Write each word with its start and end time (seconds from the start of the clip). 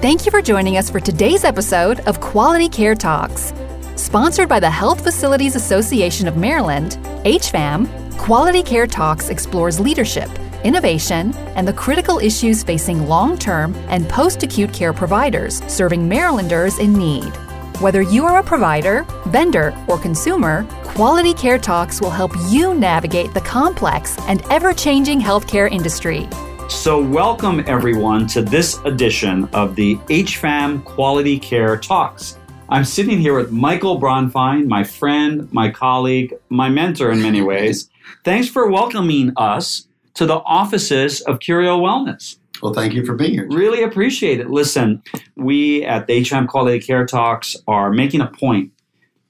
Thank 0.00 0.24
you 0.24 0.30
for 0.30 0.40
joining 0.40 0.76
us 0.76 0.88
for 0.88 1.00
today's 1.00 1.42
episode 1.42 1.98
of 2.06 2.20
Quality 2.20 2.68
Care 2.68 2.94
Talks. 2.94 3.52
Sponsored 3.96 4.48
by 4.48 4.60
the 4.60 4.70
Health 4.70 5.02
Facilities 5.02 5.56
Association 5.56 6.28
of 6.28 6.36
Maryland, 6.36 6.98
HFAM, 7.24 8.16
Quality 8.16 8.62
Care 8.62 8.86
Talks 8.86 9.28
explores 9.28 9.80
leadership, 9.80 10.30
innovation, 10.62 11.34
and 11.56 11.66
the 11.66 11.72
critical 11.72 12.20
issues 12.20 12.62
facing 12.62 13.08
long 13.08 13.36
term 13.36 13.74
and 13.88 14.08
post 14.08 14.44
acute 14.44 14.72
care 14.72 14.92
providers 14.92 15.64
serving 15.66 16.08
Marylanders 16.08 16.78
in 16.78 16.92
need. 16.92 17.32
Whether 17.80 18.02
you 18.02 18.24
are 18.24 18.38
a 18.38 18.44
provider, 18.44 19.02
vendor, 19.26 19.76
or 19.88 19.98
consumer, 19.98 20.64
Quality 20.84 21.34
Care 21.34 21.58
Talks 21.58 22.00
will 22.00 22.10
help 22.10 22.30
you 22.48 22.72
navigate 22.72 23.34
the 23.34 23.40
complex 23.40 24.16
and 24.28 24.42
ever 24.48 24.72
changing 24.72 25.20
healthcare 25.20 25.68
industry. 25.68 26.28
So, 26.68 27.02
welcome 27.02 27.64
everyone 27.66 28.26
to 28.28 28.42
this 28.42 28.78
edition 28.84 29.48
of 29.54 29.74
the 29.74 29.96
HFAM 29.96 30.84
Quality 30.84 31.38
Care 31.38 31.78
Talks. 31.78 32.36
I'm 32.68 32.84
sitting 32.84 33.18
here 33.18 33.34
with 33.34 33.50
Michael 33.50 33.98
Bronfein, 33.98 34.68
my 34.68 34.84
friend, 34.84 35.50
my 35.50 35.70
colleague, 35.70 36.34
my 36.50 36.68
mentor 36.68 37.10
in 37.10 37.22
many 37.22 37.40
ways. 37.40 37.88
Thanks 38.24 38.48
for 38.48 38.70
welcoming 38.70 39.32
us 39.38 39.88
to 40.14 40.26
the 40.26 40.40
offices 40.40 41.22
of 41.22 41.40
Curio 41.40 41.80
Wellness. 41.80 42.36
Well, 42.62 42.74
thank 42.74 42.92
you 42.92 43.06
for 43.06 43.14
being 43.14 43.32
here. 43.32 43.48
Really 43.48 43.82
appreciate 43.82 44.38
it. 44.38 44.50
Listen, 44.50 45.02
we 45.36 45.84
at 45.84 46.06
the 46.06 46.20
HFAM 46.20 46.48
Quality 46.48 46.80
Care 46.80 47.06
Talks 47.06 47.56
are 47.66 47.90
making 47.90 48.20
a 48.20 48.26
point 48.26 48.72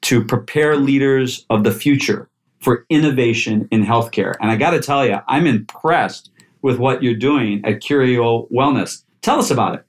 to 0.02 0.24
prepare 0.24 0.76
leaders 0.76 1.46
of 1.50 1.62
the 1.62 1.72
future 1.72 2.28
for 2.60 2.84
innovation 2.88 3.68
in 3.70 3.84
healthcare. 3.84 4.34
And 4.40 4.50
I 4.50 4.56
got 4.56 4.70
to 4.70 4.80
tell 4.80 5.06
you, 5.06 5.18
I'm 5.28 5.46
impressed 5.46 6.30
with 6.62 6.78
what 6.78 7.02
you're 7.02 7.14
doing 7.14 7.64
at 7.64 7.80
Curio 7.80 8.46
Wellness. 8.52 9.02
Tell 9.20 9.38
us 9.38 9.50
about 9.50 9.74
it. 9.74 9.84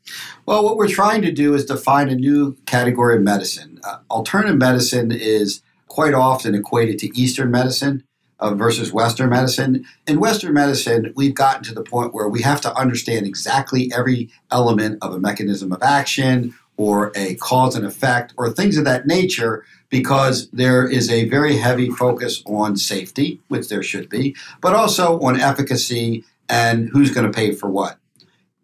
Well, 0.45 0.63
what 0.63 0.77
we're 0.77 0.87
trying 0.87 1.21
to 1.21 1.31
do 1.31 1.53
is 1.53 1.65
define 1.65 2.09
a 2.09 2.15
new 2.15 2.57
category 2.65 3.15
of 3.15 3.21
medicine. 3.21 3.79
Uh, 3.83 3.97
alternative 4.09 4.57
medicine 4.57 5.11
is 5.11 5.61
quite 5.87 6.13
often 6.13 6.55
equated 6.55 6.99
to 6.99 7.19
Eastern 7.19 7.51
medicine 7.51 8.03
uh, 8.39 8.53
versus 8.53 8.91
Western 8.91 9.29
medicine. 9.29 9.85
In 10.07 10.19
Western 10.19 10.53
medicine, 10.53 11.13
we've 11.15 11.35
gotten 11.35 11.63
to 11.63 11.73
the 11.73 11.83
point 11.83 12.13
where 12.13 12.27
we 12.27 12.41
have 12.41 12.61
to 12.61 12.73
understand 12.75 13.25
exactly 13.25 13.91
every 13.95 14.29
element 14.51 14.97
of 15.01 15.13
a 15.13 15.19
mechanism 15.19 15.71
of 15.71 15.83
action 15.83 16.55
or 16.77 17.11
a 17.15 17.35
cause 17.35 17.75
and 17.75 17.85
effect 17.85 18.33
or 18.37 18.49
things 18.49 18.77
of 18.77 18.85
that 18.85 19.05
nature 19.05 19.65
because 19.89 20.49
there 20.51 20.87
is 20.87 21.09
a 21.09 21.27
very 21.27 21.57
heavy 21.57 21.89
focus 21.89 22.41
on 22.45 22.77
safety, 22.77 23.41
which 23.49 23.67
there 23.67 23.83
should 23.83 24.07
be, 24.07 24.35
but 24.61 24.73
also 24.73 25.19
on 25.19 25.39
efficacy 25.39 26.23
and 26.49 26.89
who's 26.89 27.11
going 27.11 27.25
to 27.25 27.35
pay 27.35 27.53
for 27.53 27.69
what. 27.69 27.97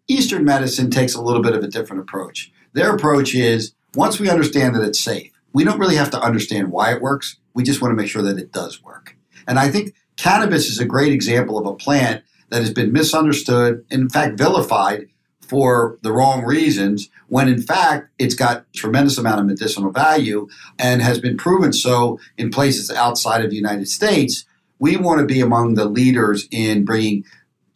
Eastern 0.08 0.44
medicine 0.44 0.90
takes 0.90 1.14
a 1.14 1.22
little 1.22 1.42
bit 1.42 1.54
of 1.54 1.62
a 1.62 1.68
different 1.68 2.02
approach. 2.02 2.52
Their 2.72 2.94
approach 2.94 3.34
is 3.34 3.72
once 3.94 4.20
we 4.20 4.28
understand 4.28 4.74
that 4.74 4.82
it's 4.82 5.00
safe, 5.00 5.32
we 5.52 5.64
don't 5.64 5.78
really 5.78 5.96
have 5.96 6.10
to 6.10 6.20
understand 6.20 6.70
why 6.70 6.92
it 6.92 7.00
works. 7.00 7.38
We 7.54 7.62
just 7.62 7.80
want 7.80 7.92
to 7.92 7.96
make 7.96 8.10
sure 8.10 8.22
that 8.22 8.38
it 8.38 8.52
does 8.52 8.82
work. 8.82 9.16
And 9.48 9.58
I 9.58 9.70
think 9.70 9.94
cannabis 10.16 10.68
is 10.68 10.78
a 10.78 10.84
great 10.84 11.12
example 11.12 11.58
of 11.58 11.66
a 11.66 11.74
plant 11.74 12.22
that 12.50 12.60
has 12.60 12.72
been 12.72 12.92
misunderstood, 12.92 13.84
in 13.90 14.08
fact, 14.08 14.38
vilified 14.38 15.06
for 15.40 15.98
the 16.02 16.12
wrong 16.12 16.44
reasons, 16.44 17.08
when 17.28 17.48
in 17.48 17.62
fact 17.62 18.08
it's 18.18 18.34
got 18.34 18.70
tremendous 18.74 19.16
amount 19.16 19.40
of 19.40 19.46
medicinal 19.46 19.90
value 19.90 20.48
and 20.78 21.02
has 21.02 21.20
been 21.20 21.36
proven 21.36 21.72
so 21.72 22.18
in 22.36 22.50
places 22.50 22.90
outside 22.90 23.44
of 23.44 23.50
the 23.50 23.56
United 23.56 23.88
States. 23.88 24.44
We 24.78 24.96
want 24.96 25.20
to 25.20 25.26
be 25.26 25.40
among 25.40 25.74
the 25.74 25.86
leaders 25.86 26.46
in 26.50 26.84
bringing 26.84 27.24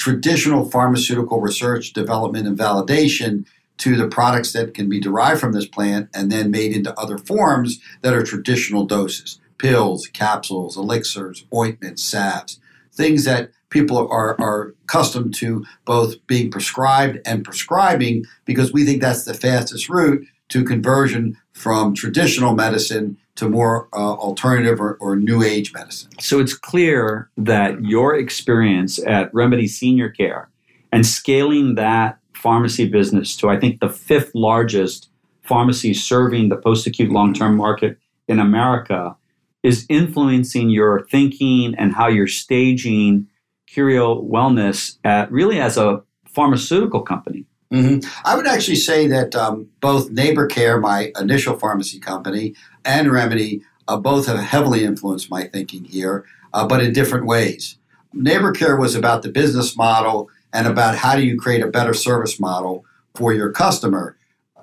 traditional 0.00 0.68
pharmaceutical 0.68 1.40
research, 1.40 1.92
development, 1.92 2.48
and 2.48 2.58
validation 2.58 3.46
to 3.76 3.96
the 3.96 4.08
products 4.08 4.52
that 4.54 4.72
can 4.72 4.88
be 4.88 4.98
derived 4.98 5.40
from 5.40 5.52
this 5.52 5.66
plant 5.66 6.08
and 6.14 6.32
then 6.32 6.50
made 6.50 6.74
into 6.74 6.98
other 6.98 7.18
forms 7.18 7.80
that 8.00 8.14
are 8.14 8.24
traditional 8.24 8.84
doses 8.86 9.38
pills, 9.58 10.06
capsules, 10.06 10.74
elixirs, 10.74 11.44
ointments, 11.55 12.02
salves, 12.02 12.58
things 12.94 13.24
that 13.24 13.50
people 13.68 14.08
are, 14.10 14.34
are 14.40 14.74
accustomed 14.84 15.34
to 15.34 15.66
both 15.84 16.14
being 16.27 16.50
prescribed 16.50 17.18
and 17.27 17.44
prescribing 17.44 18.24
because 18.46 18.72
we 18.72 18.86
think 18.86 19.02
that's 19.02 19.24
the 19.24 19.34
fastest 19.34 19.90
route 19.90 20.24
to 20.48 20.64
conversion 20.64 21.36
from 21.60 21.94
traditional 21.94 22.54
medicine 22.54 23.18
to 23.34 23.46
more 23.46 23.86
uh, 23.92 24.14
alternative 24.14 24.80
or, 24.80 24.96
or, 24.98 25.14
new 25.14 25.42
age 25.42 25.74
medicine. 25.74 26.10
So 26.18 26.40
it's 26.40 26.54
clear 26.54 27.28
that 27.36 27.84
your 27.84 28.16
experience 28.16 28.98
at 29.06 29.30
Remedi 29.34 29.68
Senior 29.68 30.08
Care 30.08 30.48
and 30.90 31.06
scaling 31.06 31.74
that 31.74 32.18
pharmacy 32.32 32.88
business 32.88 33.36
to, 33.36 33.50
I 33.50 33.60
think, 33.60 33.80
the 33.80 33.90
fifth 33.90 34.34
largest 34.34 35.10
pharmacy 35.42 35.92
serving 35.92 36.48
the 36.48 36.56
post 36.56 36.86
acute 36.86 37.10
long 37.10 37.34
term 37.34 37.56
market 37.56 37.98
in 38.27 38.38
America 38.38 39.14
is 39.62 39.84
influencing 39.90 40.70
your 40.70 41.06
thinking 41.10 41.74
and 41.77 41.94
how 41.94 42.08
you're 42.08 42.27
staging 42.27 43.27
Curio 43.66 44.22
Wellness 44.22 44.96
at 45.04 45.30
really 45.30 45.60
as 45.60 45.77
a 45.77 46.02
pharmaceutical 46.27 47.02
company. 47.02 47.44
Mm-hmm. 47.73 48.08
I 48.25 48.36
would 48.36 48.48
actually 48.48 48.77
say 48.77 49.07
that 49.07 49.35
um, 49.36 49.69
both 49.81 50.11
Neighbor 50.11 50.47
Care, 50.47 50.81
my 50.81 51.13
initial 51.20 51.57
pharmacy 51.57 52.01
company, 52.01 52.55
and 52.85 53.08
Remedi 53.08 53.63
uh, 53.86 53.97
both 53.97 54.27
have 54.27 54.41
heavily 54.41 54.85
influenced 54.85 55.31
my 55.31 55.45
thinking 55.45 55.85
here, 55.85 56.25
uh, 56.53 56.67
but 56.67 56.83
in 56.83 56.92
different 56.92 57.27
ways. 57.27 57.77
Neighbor 58.13 58.51
Care 58.51 58.77
was 58.77 58.97
about 58.97 59.23
the 59.23 59.29
business 59.29 59.77
model 59.77 60.29
and 60.53 60.67
about 60.67 60.97
how 60.97 61.14
do 61.14 61.23
you 61.23 61.39
create 61.39 61.63
a 61.63 61.69
better 61.69 61.95
service 61.95 62.41
model 62.41 62.85
for 63.14 63.33
your 63.33 63.53
customer. 63.53 64.17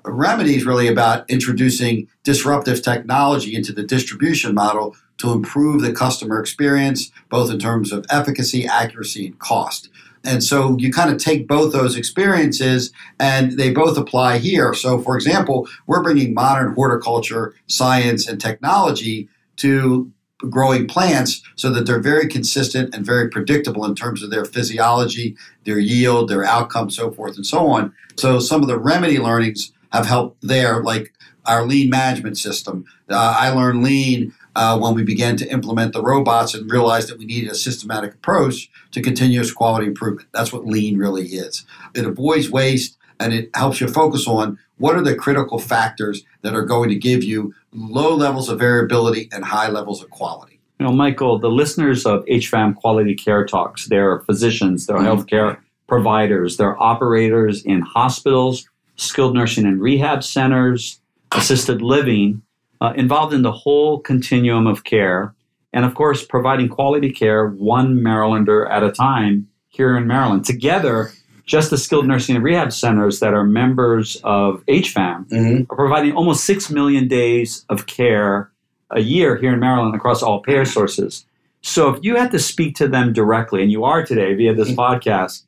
Remedi 0.04 0.56
is 0.56 0.66
really 0.66 0.88
about 0.88 1.28
introducing 1.30 2.08
disruptive 2.24 2.82
technology 2.82 3.54
into 3.54 3.72
the 3.72 3.82
distribution 3.82 4.54
model 4.54 4.96
to 5.18 5.32
improve 5.32 5.82
the 5.82 5.92
customer 5.92 6.40
experience, 6.40 7.10
both 7.28 7.50
in 7.50 7.58
terms 7.58 7.92
of 7.92 8.06
efficacy, 8.08 8.66
accuracy, 8.66 9.26
and 9.26 9.38
cost. 9.38 9.88
And 10.28 10.44
so 10.44 10.76
you 10.78 10.92
kind 10.92 11.10
of 11.10 11.16
take 11.16 11.48
both 11.48 11.72
those 11.72 11.96
experiences 11.96 12.92
and 13.18 13.52
they 13.52 13.70
both 13.70 13.96
apply 13.96 14.36
here. 14.38 14.74
So, 14.74 14.98
for 14.98 15.16
example, 15.16 15.66
we're 15.86 16.02
bringing 16.02 16.34
modern 16.34 16.74
horticulture, 16.74 17.54
science, 17.66 18.28
and 18.28 18.38
technology 18.38 19.30
to 19.56 20.12
growing 20.50 20.86
plants 20.86 21.42
so 21.56 21.70
that 21.70 21.86
they're 21.86 21.98
very 21.98 22.28
consistent 22.28 22.94
and 22.94 23.06
very 23.06 23.30
predictable 23.30 23.86
in 23.86 23.94
terms 23.94 24.22
of 24.22 24.30
their 24.30 24.44
physiology, 24.44 25.34
their 25.64 25.78
yield, 25.78 26.28
their 26.28 26.44
outcome, 26.44 26.90
so 26.90 27.10
forth 27.10 27.36
and 27.36 27.46
so 27.46 27.66
on. 27.66 27.94
So, 28.16 28.38
some 28.38 28.60
of 28.60 28.68
the 28.68 28.78
Remedi 28.78 29.18
learnings 29.18 29.72
have 29.92 30.04
helped 30.04 30.42
there, 30.42 30.82
like 30.82 31.10
our 31.46 31.64
lean 31.66 31.88
management 31.88 32.36
system. 32.36 32.84
Uh, 33.08 33.34
I 33.38 33.48
learned 33.48 33.82
lean 33.82 34.34
uh, 34.56 34.78
when 34.78 34.94
we 34.94 35.02
began 35.02 35.36
to 35.36 35.50
implement 35.50 35.92
the 35.92 36.02
robots 36.02 36.54
and 36.54 36.70
realized 36.70 37.08
that 37.08 37.18
we 37.18 37.24
needed 37.24 37.50
a 37.50 37.54
systematic 37.54 38.14
approach 38.14 38.70
to 38.90 39.02
continuous 39.02 39.52
quality 39.52 39.86
improvement. 39.86 40.28
That's 40.32 40.52
what 40.52 40.66
lean 40.66 40.98
really 40.98 41.26
is. 41.26 41.64
It 41.94 42.04
avoids 42.04 42.50
waste 42.50 42.96
and 43.20 43.32
it 43.32 43.50
helps 43.54 43.80
you 43.80 43.88
focus 43.88 44.26
on 44.26 44.58
what 44.78 44.94
are 44.94 45.02
the 45.02 45.14
critical 45.14 45.58
factors 45.58 46.24
that 46.42 46.54
are 46.54 46.64
going 46.64 46.88
to 46.88 46.94
give 46.94 47.24
you 47.24 47.54
low 47.72 48.14
levels 48.14 48.48
of 48.48 48.58
variability 48.58 49.28
and 49.32 49.44
high 49.44 49.68
levels 49.68 50.02
of 50.02 50.10
quality. 50.10 50.60
You 50.78 50.86
know, 50.86 50.92
Michael, 50.92 51.38
the 51.38 51.50
listeners 51.50 52.06
of 52.06 52.24
HFAM 52.26 52.76
Quality 52.76 53.14
Care 53.14 53.44
Talks, 53.44 53.86
they're 53.88 54.20
physicians, 54.20 54.86
they're 54.86 54.98
mm-hmm. 54.98 55.20
healthcare 55.20 55.58
providers, 55.88 56.56
they're 56.56 56.80
operators 56.80 57.64
in 57.64 57.80
hospitals, 57.80 58.68
skilled 58.94 59.34
nursing 59.34 59.66
and 59.66 59.80
rehab 59.80 60.22
centers, 60.22 61.00
assisted 61.32 61.82
living, 61.82 62.42
uh, 62.80 62.92
involved 62.96 63.34
in 63.34 63.42
the 63.42 63.52
whole 63.52 64.00
continuum 64.00 64.66
of 64.66 64.84
care. 64.84 65.34
And 65.72 65.84
of 65.84 65.94
course, 65.94 66.24
providing 66.24 66.68
quality 66.68 67.12
care 67.12 67.48
one 67.48 67.96
Marylander 67.96 68.70
at 68.70 68.82
a 68.82 68.90
time 68.90 69.48
here 69.68 69.96
in 69.96 70.06
Maryland. 70.06 70.44
Together, 70.44 71.12
just 71.44 71.70
the 71.70 71.78
skilled 71.78 72.06
nursing 72.06 72.36
and 72.36 72.44
rehab 72.44 72.72
centers 72.72 73.20
that 73.20 73.34
are 73.34 73.44
members 73.44 74.16
of 74.24 74.64
HFAM 74.66 75.28
mm-hmm. 75.28 75.72
are 75.72 75.76
providing 75.76 76.12
almost 76.12 76.44
6 76.44 76.70
million 76.70 77.08
days 77.08 77.64
of 77.68 77.86
care 77.86 78.50
a 78.90 79.00
year 79.00 79.36
here 79.36 79.52
in 79.52 79.60
Maryland 79.60 79.94
across 79.94 80.22
all 80.22 80.40
payer 80.40 80.64
sources. 80.64 81.26
So 81.62 81.88
if 81.90 82.02
you 82.02 82.16
had 82.16 82.30
to 82.32 82.38
speak 82.38 82.76
to 82.76 82.88
them 82.88 83.12
directly, 83.12 83.62
and 83.62 83.72
you 83.72 83.84
are 83.84 84.04
today 84.04 84.34
via 84.34 84.54
this 84.54 84.70
mm-hmm. 84.70 84.80
podcast, 84.80 85.42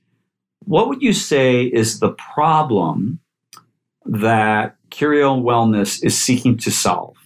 what 0.64 0.88
would 0.88 1.02
you 1.02 1.12
say 1.12 1.64
is 1.64 2.00
the 2.00 2.10
problem 2.12 3.20
that 4.04 4.76
Curio 4.90 5.36
Wellness 5.36 6.02
is 6.02 6.18
seeking 6.18 6.56
to 6.58 6.70
solve? 6.70 7.16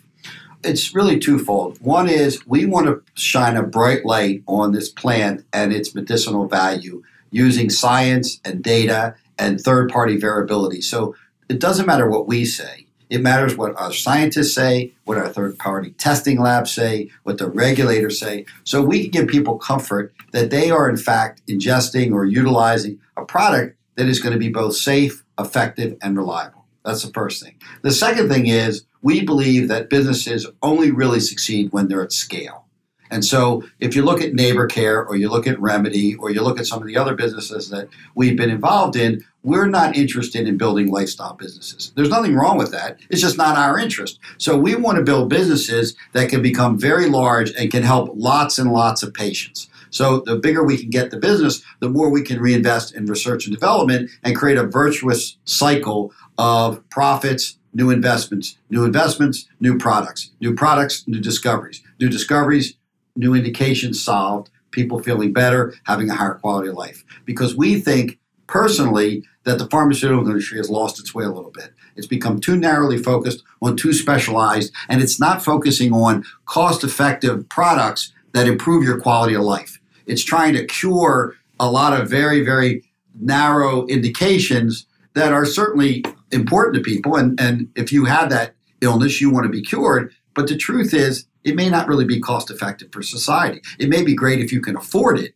It's 0.64 0.94
really 0.94 1.18
twofold. 1.18 1.78
One 1.80 2.08
is 2.08 2.46
we 2.46 2.64
want 2.64 2.86
to 2.86 3.02
shine 3.14 3.56
a 3.56 3.62
bright 3.62 4.04
light 4.04 4.42
on 4.46 4.72
this 4.72 4.88
plant 4.88 5.44
and 5.52 5.72
its 5.72 5.94
medicinal 5.94 6.48
value 6.48 7.02
using 7.30 7.68
science 7.68 8.40
and 8.44 8.62
data 8.62 9.14
and 9.38 9.60
third 9.60 9.90
party 9.90 10.16
variability. 10.16 10.80
So 10.80 11.14
it 11.48 11.60
doesn't 11.60 11.86
matter 11.86 12.08
what 12.08 12.26
we 12.26 12.44
say. 12.44 12.86
It 13.10 13.20
matters 13.20 13.56
what 13.56 13.78
our 13.78 13.92
scientists 13.92 14.54
say, 14.54 14.92
what 15.04 15.18
our 15.18 15.28
third 15.28 15.58
party 15.58 15.90
testing 15.92 16.40
labs 16.40 16.72
say, 16.72 17.10
what 17.22 17.38
the 17.38 17.48
regulators 17.48 18.18
say. 18.18 18.46
So 18.64 18.82
we 18.82 19.02
can 19.02 19.10
give 19.10 19.28
people 19.28 19.58
comfort 19.58 20.14
that 20.32 20.50
they 20.50 20.70
are, 20.70 20.88
in 20.88 20.96
fact, 20.96 21.42
ingesting 21.46 22.12
or 22.12 22.24
utilizing 22.24 22.98
a 23.16 23.24
product 23.24 23.76
that 23.96 24.06
is 24.06 24.20
going 24.20 24.32
to 24.32 24.38
be 24.38 24.48
both 24.48 24.74
safe, 24.76 25.22
effective, 25.38 25.96
and 26.02 26.16
reliable. 26.16 26.64
That's 26.84 27.02
the 27.02 27.12
first 27.12 27.42
thing. 27.42 27.56
The 27.82 27.92
second 27.92 28.28
thing 28.28 28.46
is 28.46 28.84
we 29.04 29.22
believe 29.22 29.68
that 29.68 29.90
businesses 29.90 30.46
only 30.62 30.90
really 30.90 31.20
succeed 31.20 31.70
when 31.72 31.86
they're 31.86 32.02
at 32.02 32.10
scale. 32.10 32.64
And 33.10 33.22
so 33.22 33.62
if 33.78 33.94
you 33.94 34.02
look 34.02 34.22
at 34.22 34.32
Neighbor 34.32 34.66
Care 34.66 35.04
or 35.04 35.14
you 35.14 35.28
look 35.28 35.46
at 35.46 35.58
Remedi 35.58 36.16
or 36.18 36.30
you 36.30 36.40
look 36.40 36.58
at 36.58 36.66
some 36.66 36.80
of 36.80 36.88
the 36.88 36.96
other 36.96 37.14
businesses 37.14 37.68
that 37.68 37.88
we've 38.14 38.36
been 38.36 38.50
involved 38.50 38.96
in, 38.96 39.22
we're 39.42 39.66
not 39.66 39.94
interested 39.94 40.48
in 40.48 40.56
building 40.56 40.90
lifestyle 40.90 41.34
businesses. 41.34 41.92
There's 41.94 42.08
nothing 42.08 42.34
wrong 42.34 42.56
with 42.56 42.72
that. 42.72 42.98
It's 43.10 43.20
just 43.20 43.36
not 43.36 43.58
our 43.58 43.78
interest. 43.78 44.18
So 44.38 44.56
we 44.56 44.74
want 44.74 44.96
to 44.96 45.04
build 45.04 45.28
businesses 45.28 45.94
that 46.14 46.30
can 46.30 46.40
become 46.40 46.78
very 46.78 47.06
large 47.06 47.52
and 47.52 47.70
can 47.70 47.82
help 47.82 48.10
lots 48.14 48.58
and 48.58 48.72
lots 48.72 49.02
of 49.02 49.12
patients. 49.12 49.68
So 49.90 50.20
the 50.20 50.36
bigger 50.36 50.64
we 50.64 50.78
can 50.78 50.88
get 50.88 51.10
the 51.10 51.18
business, 51.18 51.62
the 51.80 51.90
more 51.90 52.08
we 52.08 52.22
can 52.22 52.40
reinvest 52.40 52.94
in 52.94 53.04
research 53.04 53.46
and 53.46 53.54
development 53.54 54.10
and 54.22 54.34
create 54.34 54.56
a 54.56 54.66
virtuous 54.66 55.36
cycle 55.44 56.10
of 56.38 56.88
profits, 56.88 57.58
new 57.74 57.90
investments, 57.90 58.56
new 58.70 58.84
investments, 58.84 59.48
new 59.60 59.76
products, 59.76 60.30
new 60.40 60.54
products, 60.54 61.06
new 61.06 61.20
discoveries, 61.20 61.82
new 62.00 62.08
discoveries, 62.08 62.74
new 63.16 63.34
indications 63.34 64.02
solved, 64.02 64.50
people 64.70 65.02
feeling 65.02 65.32
better, 65.32 65.74
having 65.84 66.08
a 66.08 66.14
higher 66.14 66.34
quality 66.34 66.68
of 66.68 66.74
life. 66.74 67.04
Because 67.24 67.56
we 67.56 67.80
think 67.80 68.18
personally 68.46 69.24
that 69.44 69.58
the 69.58 69.68
pharmaceutical 69.68 70.26
industry 70.26 70.58
has 70.58 70.70
lost 70.70 70.98
its 70.98 71.14
way 71.14 71.24
a 71.24 71.30
little 71.30 71.50
bit. 71.50 71.72
It's 71.96 72.06
become 72.06 72.40
too 72.40 72.56
narrowly 72.56 72.98
focused 72.98 73.42
on 73.62 73.76
too 73.76 73.92
specialized, 73.92 74.72
and 74.88 75.02
it's 75.02 75.20
not 75.20 75.44
focusing 75.44 75.92
on 75.92 76.24
cost 76.46 76.82
effective 76.82 77.48
products 77.48 78.12
that 78.32 78.48
improve 78.48 78.84
your 78.84 79.00
quality 79.00 79.34
of 79.34 79.42
life. 79.42 79.80
It's 80.06 80.24
trying 80.24 80.54
to 80.54 80.66
cure 80.66 81.36
a 81.60 81.70
lot 81.70 81.98
of 81.98 82.10
very, 82.10 82.44
very 82.44 82.84
narrow 83.18 83.86
indications 83.86 84.86
that 85.14 85.32
are 85.32 85.46
certainly 85.46 86.04
important 86.34 86.76
to 86.76 86.82
people. 86.82 87.16
And, 87.16 87.40
and 87.40 87.68
if 87.74 87.92
you 87.92 88.04
have 88.04 88.30
that 88.30 88.54
illness, 88.80 89.20
you 89.20 89.30
want 89.30 89.44
to 89.44 89.50
be 89.50 89.62
cured. 89.62 90.12
But 90.34 90.48
the 90.48 90.56
truth 90.56 90.92
is, 90.92 91.26
it 91.44 91.54
may 91.54 91.70
not 91.70 91.88
really 91.88 92.04
be 92.04 92.20
cost 92.20 92.50
effective 92.50 92.90
for 92.92 93.02
society. 93.02 93.60
It 93.78 93.88
may 93.88 94.02
be 94.02 94.14
great 94.14 94.40
if 94.40 94.52
you 94.52 94.60
can 94.60 94.76
afford 94.76 95.18
it, 95.18 95.34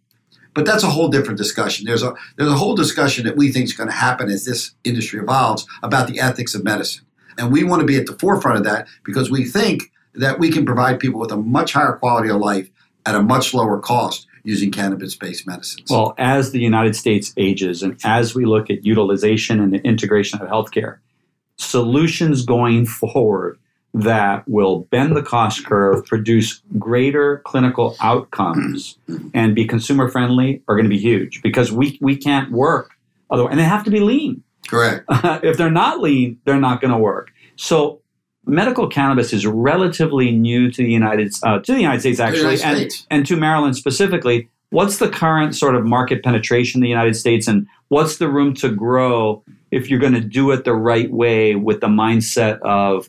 but 0.54 0.64
that's 0.64 0.82
a 0.82 0.90
whole 0.90 1.08
different 1.08 1.38
discussion. 1.38 1.86
There's 1.86 2.02
a 2.02 2.14
there's 2.36 2.50
a 2.50 2.56
whole 2.56 2.74
discussion 2.74 3.26
that 3.26 3.36
we 3.36 3.52
think 3.52 3.64
is 3.64 3.74
going 3.74 3.90
to 3.90 3.94
happen 3.94 4.30
as 4.30 4.44
this 4.44 4.74
industry 4.84 5.20
evolves 5.20 5.66
about 5.82 6.08
the 6.08 6.18
ethics 6.18 6.54
of 6.54 6.64
medicine, 6.64 7.04
and 7.36 7.52
we 7.52 7.62
want 7.62 7.80
to 7.80 7.86
be 7.86 7.96
at 7.96 8.06
the 8.06 8.18
forefront 8.18 8.58
of 8.58 8.64
that 8.64 8.88
because 9.04 9.30
we 9.30 9.44
think 9.44 9.92
that 10.14 10.38
we 10.38 10.50
can 10.50 10.64
provide 10.64 10.98
people 10.98 11.20
with 11.20 11.30
a 11.30 11.36
much 11.36 11.74
higher 11.74 11.92
quality 11.92 12.30
of 12.30 12.38
life 12.38 12.70
at 13.06 13.14
a 13.14 13.22
much 13.22 13.54
lower 13.54 13.78
cost 13.78 14.26
using 14.44 14.70
cannabis-based 14.70 15.46
medicines. 15.46 15.90
Well, 15.90 16.14
as 16.18 16.52
the 16.52 16.60
United 16.60 16.96
States 16.96 17.32
ages 17.36 17.82
and 17.82 17.98
as 18.04 18.34
we 18.34 18.44
look 18.44 18.70
at 18.70 18.84
utilization 18.84 19.60
and 19.60 19.72
the 19.72 19.78
integration 19.78 20.40
of 20.40 20.48
healthcare, 20.48 20.98
solutions 21.56 22.44
going 22.44 22.86
forward 22.86 23.58
that 23.94 24.46
will 24.46 24.80
bend 24.90 25.16
the 25.16 25.22
cost 25.22 25.64
curve, 25.64 26.04
produce 26.04 26.62
greater 26.78 27.38
clinical 27.44 27.96
outcomes, 28.00 28.98
mm-hmm. 29.08 29.28
and 29.34 29.54
be 29.54 29.66
consumer 29.66 30.08
friendly 30.08 30.62
are 30.68 30.76
going 30.76 30.84
to 30.84 30.90
be 30.90 30.98
huge 30.98 31.42
because 31.42 31.72
we, 31.72 31.98
we 32.00 32.16
can't 32.16 32.52
work 32.52 32.90
otherwise, 33.30 33.52
and 33.52 33.60
they 33.60 33.64
have 33.64 33.84
to 33.84 33.90
be 33.90 34.00
lean. 34.00 34.42
Correct. 34.68 35.04
if 35.42 35.56
they're 35.56 35.70
not 35.70 36.00
lean, 36.00 36.38
they're 36.44 36.60
not 36.60 36.80
going 36.80 36.92
to 36.92 36.98
work. 36.98 37.32
So 37.56 38.02
medical 38.48 38.88
cannabis 38.88 39.32
is 39.32 39.46
relatively 39.46 40.32
new 40.32 40.70
to 40.70 40.82
the 40.82 40.90
United 40.90 41.32
uh, 41.42 41.58
to 41.60 41.72
the 41.72 41.80
United 41.80 42.00
States 42.00 42.18
actually, 42.18 42.56
United 42.56 42.64
and, 42.64 42.78
States. 42.78 43.06
and 43.10 43.26
to 43.26 43.36
Maryland 43.36 43.76
specifically. 43.76 44.48
What's 44.70 44.98
the 44.98 45.08
current 45.08 45.54
sort 45.54 45.74
of 45.74 45.84
market 45.86 46.22
penetration 46.22 46.78
in 46.78 46.82
the 46.82 46.88
United 46.88 47.14
States, 47.14 47.46
and 47.46 47.66
what's 47.88 48.18
the 48.18 48.28
room 48.28 48.52
to 48.54 48.70
grow 48.70 49.42
if 49.70 49.88
you're 49.88 50.00
going 50.00 50.14
to 50.14 50.20
do 50.20 50.50
it 50.50 50.64
the 50.64 50.74
right 50.74 51.10
way 51.10 51.54
with 51.54 51.80
the 51.80 51.86
mindset 51.86 52.60
of 52.60 53.08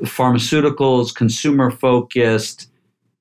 pharmaceuticals, 0.00 1.14
consumer 1.14 1.70
focused, 1.70 2.68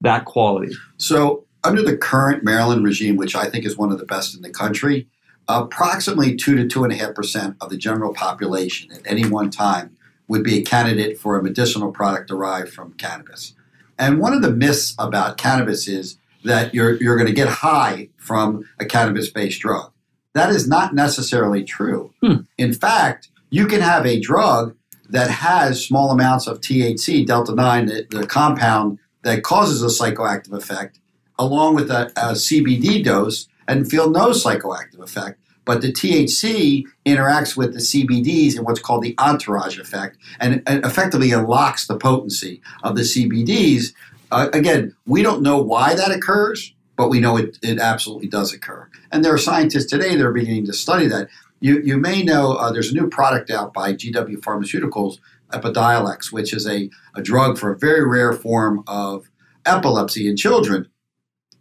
that 0.01 0.25
quality? 0.25 0.73
So, 0.97 1.45
under 1.63 1.81
the 1.81 1.95
current 1.95 2.43
Maryland 2.43 2.83
regime, 2.83 3.15
which 3.15 3.33
I 3.35 3.49
think 3.49 3.65
is 3.65 3.77
one 3.77 3.93
of 3.93 3.97
the 3.97 4.05
best 4.05 4.35
in 4.35 4.41
the 4.41 4.49
country, 4.49 5.07
approximately 5.47 6.35
two 6.35 6.55
to 6.57 6.67
two 6.67 6.83
and 6.83 6.91
a 6.91 6.97
half 6.97 7.15
percent 7.15 7.55
of 7.61 7.69
the 7.69 7.77
general 7.77 8.13
population 8.13 8.91
at 8.91 9.01
any 9.05 9.25
one 9.25 9.49
time 9.49 9.95
would 10.29 10.43
be 10.43 10.59
a 10.59 10.61
candidate 10.61 11.17
for 11.17 11.37
a 11.37 11.43
medicinal 11.43 11.91
product 11.91 12.29
derived 12.29 12.69
from 12.69 12.93
cannabis. 12.93 13.53
And 13.97 14.19
one 14.19 14.33
of 14.33 14.41
the 14.41 14.51
myths 14.51 14.95
about 14.97 15.37
cannabis 15.37 15.89
is 15.89 16.17
that 16.45 16.73
you're, 16.73 16.93
you're 17.01 17.17
going 17.17 17.27
to 17.27 17.33
get 17.33 17.49
high 17.49 18.07
from 18.15 18.63
a 18.79 18.85
cannabis 18.85 19.29
based 19.29 19.59
drug. 19.59 19.91
That 20.33 20.51
is 20.51 20.67
not 20.67 20.95
necessarily 20.95 21.63
true. 21.65 22.13
Hmm. 22.21 22.41
In 22.57 22.73
fact, 22.73 23.29
you 23.49 23.67
can 23.67 23.81
have 23.81 24.05
a 24.05 24.19
drug 24.19 24.75
that 25.09 25.29
has 25.29 25.83
small 25.83 26.11
amounts 26.11 26.47
of 26.47 26.61
THC, 26.61 27.25
delta 27.25 27.53
9, 27.53 27.85
the, 27.87 28.07
the 28.09 28.27
compound 28.27 28.99
that 29.23 29.43
causes 29.43 29.81
a 29.81 29.87
psychoactive 29.87 30.53
effect, 30.53 30.99
along 31.37 31.75
with 31.75 31.89
a, 31.89 32.07
a 32.15 32.33
CBD 32.33 33.03
dose, 33.03 33.47
and 33.67 33.89
feel 33.89 34.09
no 34.09 34.29
psychoactive 34.29 34.99
effect. 34.99 35.39
But 35.69 35.83
the 35.83 35.93
THC 35.93 36.85
interacts 37.05 37.55
with 37.55 37.73
the 37.73 37.79
CBDs 37.79 38.57
in 38.57 38.63
what's 38.63 38.79
called 38.79 39.03
the 39.03 39.13
entourage 39.19 39.77
effect 39.77 40.17
and, 40.39 40.63
effectively 40.65 41.31
unlocks 41.31 41.85
the 41.85 41.95
potency 41.95 42.59
of 42.81 42.95
the 42.95 43.03
CBDs. 43.03 43.93
Uh, 44.31 44.49
again, 44.51 44.95
we 45.05 45.21
don't 45.21 45.43
know 45.43 45.61
why 45.61 45.93
that 45.93 46.09
occurs, 46.09 46.73
but 46.97 47.09
we 47.09 47.19
know 47.19 47.37
it, 47.37 47.59
it 47.61 47.77
absolutely 47.77 48.27
does 48.27 48.51
occur. 48.51 48.89
And 49.11 49.23
there 49.23 49.31
are 49.31 49.37
scientists 49.37 49.85
today 49.85 50.15
that 50.15 50.25
are 50.25 50.33
beginning 50.33 50.65
to 50.65 50.73
study 50.73 51.05
that. 51.05 51.29
You, 51.59 51.79
you 51.83 51.97
may 51.97 52.23
know 52.23 52.53
uh, 52.53 52.71
there's 52.71 52.91
a 52.91 52.95
new 52.95 53.07
product 53.07 53.51
out 53.51 53.71
by 53.71 53.93
GW 53.93 54.37
Pharmaceuticals, 54.37 55.19
Epidiolex, 55.51 56.31
which 56.31 56.51
is 56.51 56.65
a, 56.65 56.89
a 57.13 57.21
drug 57.21 57.59
for 57.59 57.71
a 57.71 57.77
very 57.77 58.03
rare 58.03 58.33
form 58.33 58.83
of 58.87 59.29
epilepsy 59.67 60.27
in 60.27 60.35
children. 60.35 60.89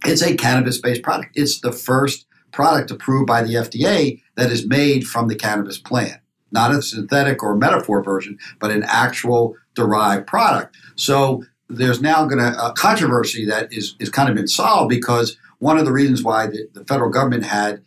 It's 0.06 0.22
a 0.22 0.34
cannabis 0.34 0.80
based 0.80 1.02
product. 1.02 1.32
It's 1.34 1.60
the 1.60 1.72
first 1.72 2.24
product 2.52 2.90
approved 2.90 3.26
by 3.26 3.42
the 3.42 3.54
FDA 3.54 4.22
that 4.36 4.50
is 4.50 4.66
made 4.66 5.06
from 5.06 5.28
the 5.28 5.36
cannabis 5.36 5.78
plant. 5.78 6.20
Not 6.50 6.70
a 6.70 6.80
synthetic 6.80 7.42
or 7.42 7.54
metaphor 7.54 8.02
version, 8.02 8.38
but 8.58 8.70
an 8.70 8.84
actual 8.86 9.54
derived 9.74 10.26
product. 10.26 10.76
So 10.96 11.44
there's 11.68 12.00
now 12.00 12.24
going 12.24 12.38
to 12.38 12.66
a 12.66 12.72
controversy 12.72 13.44
that 13.46 13.72
is, 13.72 13.94
is 13.98 14.08
kind 14.08 14.28
of 14.28 14.34
been 14.34 14.48
solved 14.48 14.88
because 14.88 15.36
one 15.58 15.78
of 15.78 15.84
the 15.84 15.92
reasons 15.92 16.22
why 16.22 16.46
the, 16.46 16.68
the 16.72 16.84
federal 16.84 17.10
government 17.10 17.44
had 17.44 17.82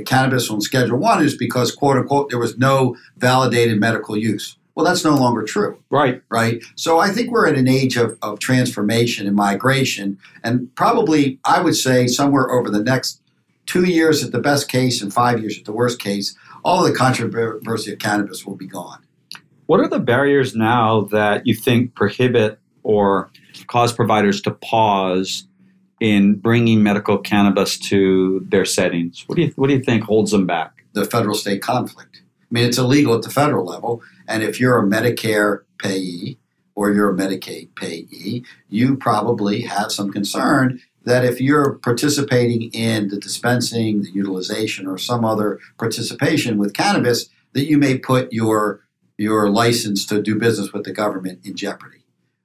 cannabis 0.00 0.50
on 0.50 0.60
Schedule 0.60 0.98
One 0.98 1.22
is 1.22 1.36
because, 1.36 1.74
quote 1.74 1.96
unquote, 1.96 2.30
there 2.30 2.38
was 2.38 2.58
no 2.58 2.96
validated 3.16 3.78
medical 3.78 4.16
use. 4.16 4.56
Well, 4.74 4.86
that's 4.86 5.04
no 5.04 5.14
longer 5.14 5.42
true. 5.42 5.82
Right. 5.90 6.22
Right. 6.30 6.62
So 6.76 6.98
I 6.98 7.10
think 7.10 7.30
we're 7.30 7.46
in 7.46 7.56
an 7.56 7.68
age 7.68 7.96
of, 7.96 8.16
of 8.22 8.38
transformation 8.38 9.26
and 9.26 9.36
migration. 9.36 10.18
And 10.42 10.74
probably, 10.74 11.38
I 11.44 11.60
would 11.60 11.76
say, 11.76 12.06
somewhere 12.06 12.50
over 12.50 12.70
the 12.70 12.82
next 12.82 13.20
two 13.66 13.84
years 13.84 14.24
at 14.24 14.32
the 14.32 14.38
best 14.40 14.68
case 14.68 15.02
and 15.02 15.12
five 15.12 15.40
years 15.40 15.58
at 15.58 15.64
the 15.64 15.72
worst 15.72 15.98
case, 15.98 16.36
all 16.64 16.84
of 16.84 16.90
the 16.90 16.96
controversy 16.96 17.92
of 17.92 17.98
cannabis 17.98 18.46
will 18.46 18.56
be 18.56 18.66
gone. 18.66 19.04
What 19.66 19.80
are 19.80 19.88
the 19.88 20.00
barriers 20.00 20.54
now 20.54 21.02
that 21.12 21.46
you 21.46 21.54
think 21.54 21.94
prohibit 21.94 22.58
or 22.82 23.30
cause 23.66 23.92
providers 23.92 24.40
to 24.42 24.50
pause 24.50 25.46
in 26.00 26.34
bringing 26.34 26.82
medical 26.82 27.16
cannabis 27.18 27.78
to 27.78 28.44
their 28.48 28.64
settings? 28.64 29.24
What 29.26 29.36
do 29.36 29.42
you 29.42 29.52
what 29.56 29.68
do 29.68 29.74
you 29.74 29.82
think 29.82 30.04
holds 30.04 30.32
them 30.32 30.46
back? 30.46 30.84
The 30.92 31.04
federal 31.04 31.34
state 31.34 31.62
conflict. 31.62 32.22
I 32.22 32.46
mean, 32.50 32.64
it's 32.64 32.76
illegal 32.76 33.14
at 33.14 33.22
the 33.22 33.30
federal 33.30 33.64
level, 33.64 34.02
and 34.28 34.42
if 34.42 34.60
you're 34.60 34.78
a 34.78 34.82
Medicare 34.82 35.60
payee 35.78 36.38
or 36.74 36.92
you're 36.92 37.10
a 37.10 37.14
Medicaid 37.14 37.74
payee, 37.74 38.44
you 38.68 38.96
probably 38.96 39.62
have 39.62 39.92
some 39.92 40.12
concern 40.12 40.80
that 41.04 41.24
if 41.24 41.40
you're 41.40 41.74
participating 41.74 42.70
in 42.72 43.08
the 43.08 43.18
dispensing, 43.18 44.02
the 44.02 44.10
utilization, 44.10 44.86
or 44.86 44.98
some 44.98 45.24
other 45.24 45.58
participation 45.78 46.58
with 46.58 46.74
cannabis, 46.74 47.28
that 47.52 47.66
you 47.66 47.78
may 47.78 47.98
put 47.98 48.32
your 48.32 48.80
your 49.18 49.50
license 49.50 50.06
to 50.06 50.20
do 50.22 50.38
business 50.38 50.72
with 50.72 50.84
the 50.84 50.92
government 50.92 51.40
in 51.44 51.54
jeopardy. 51.54 51.98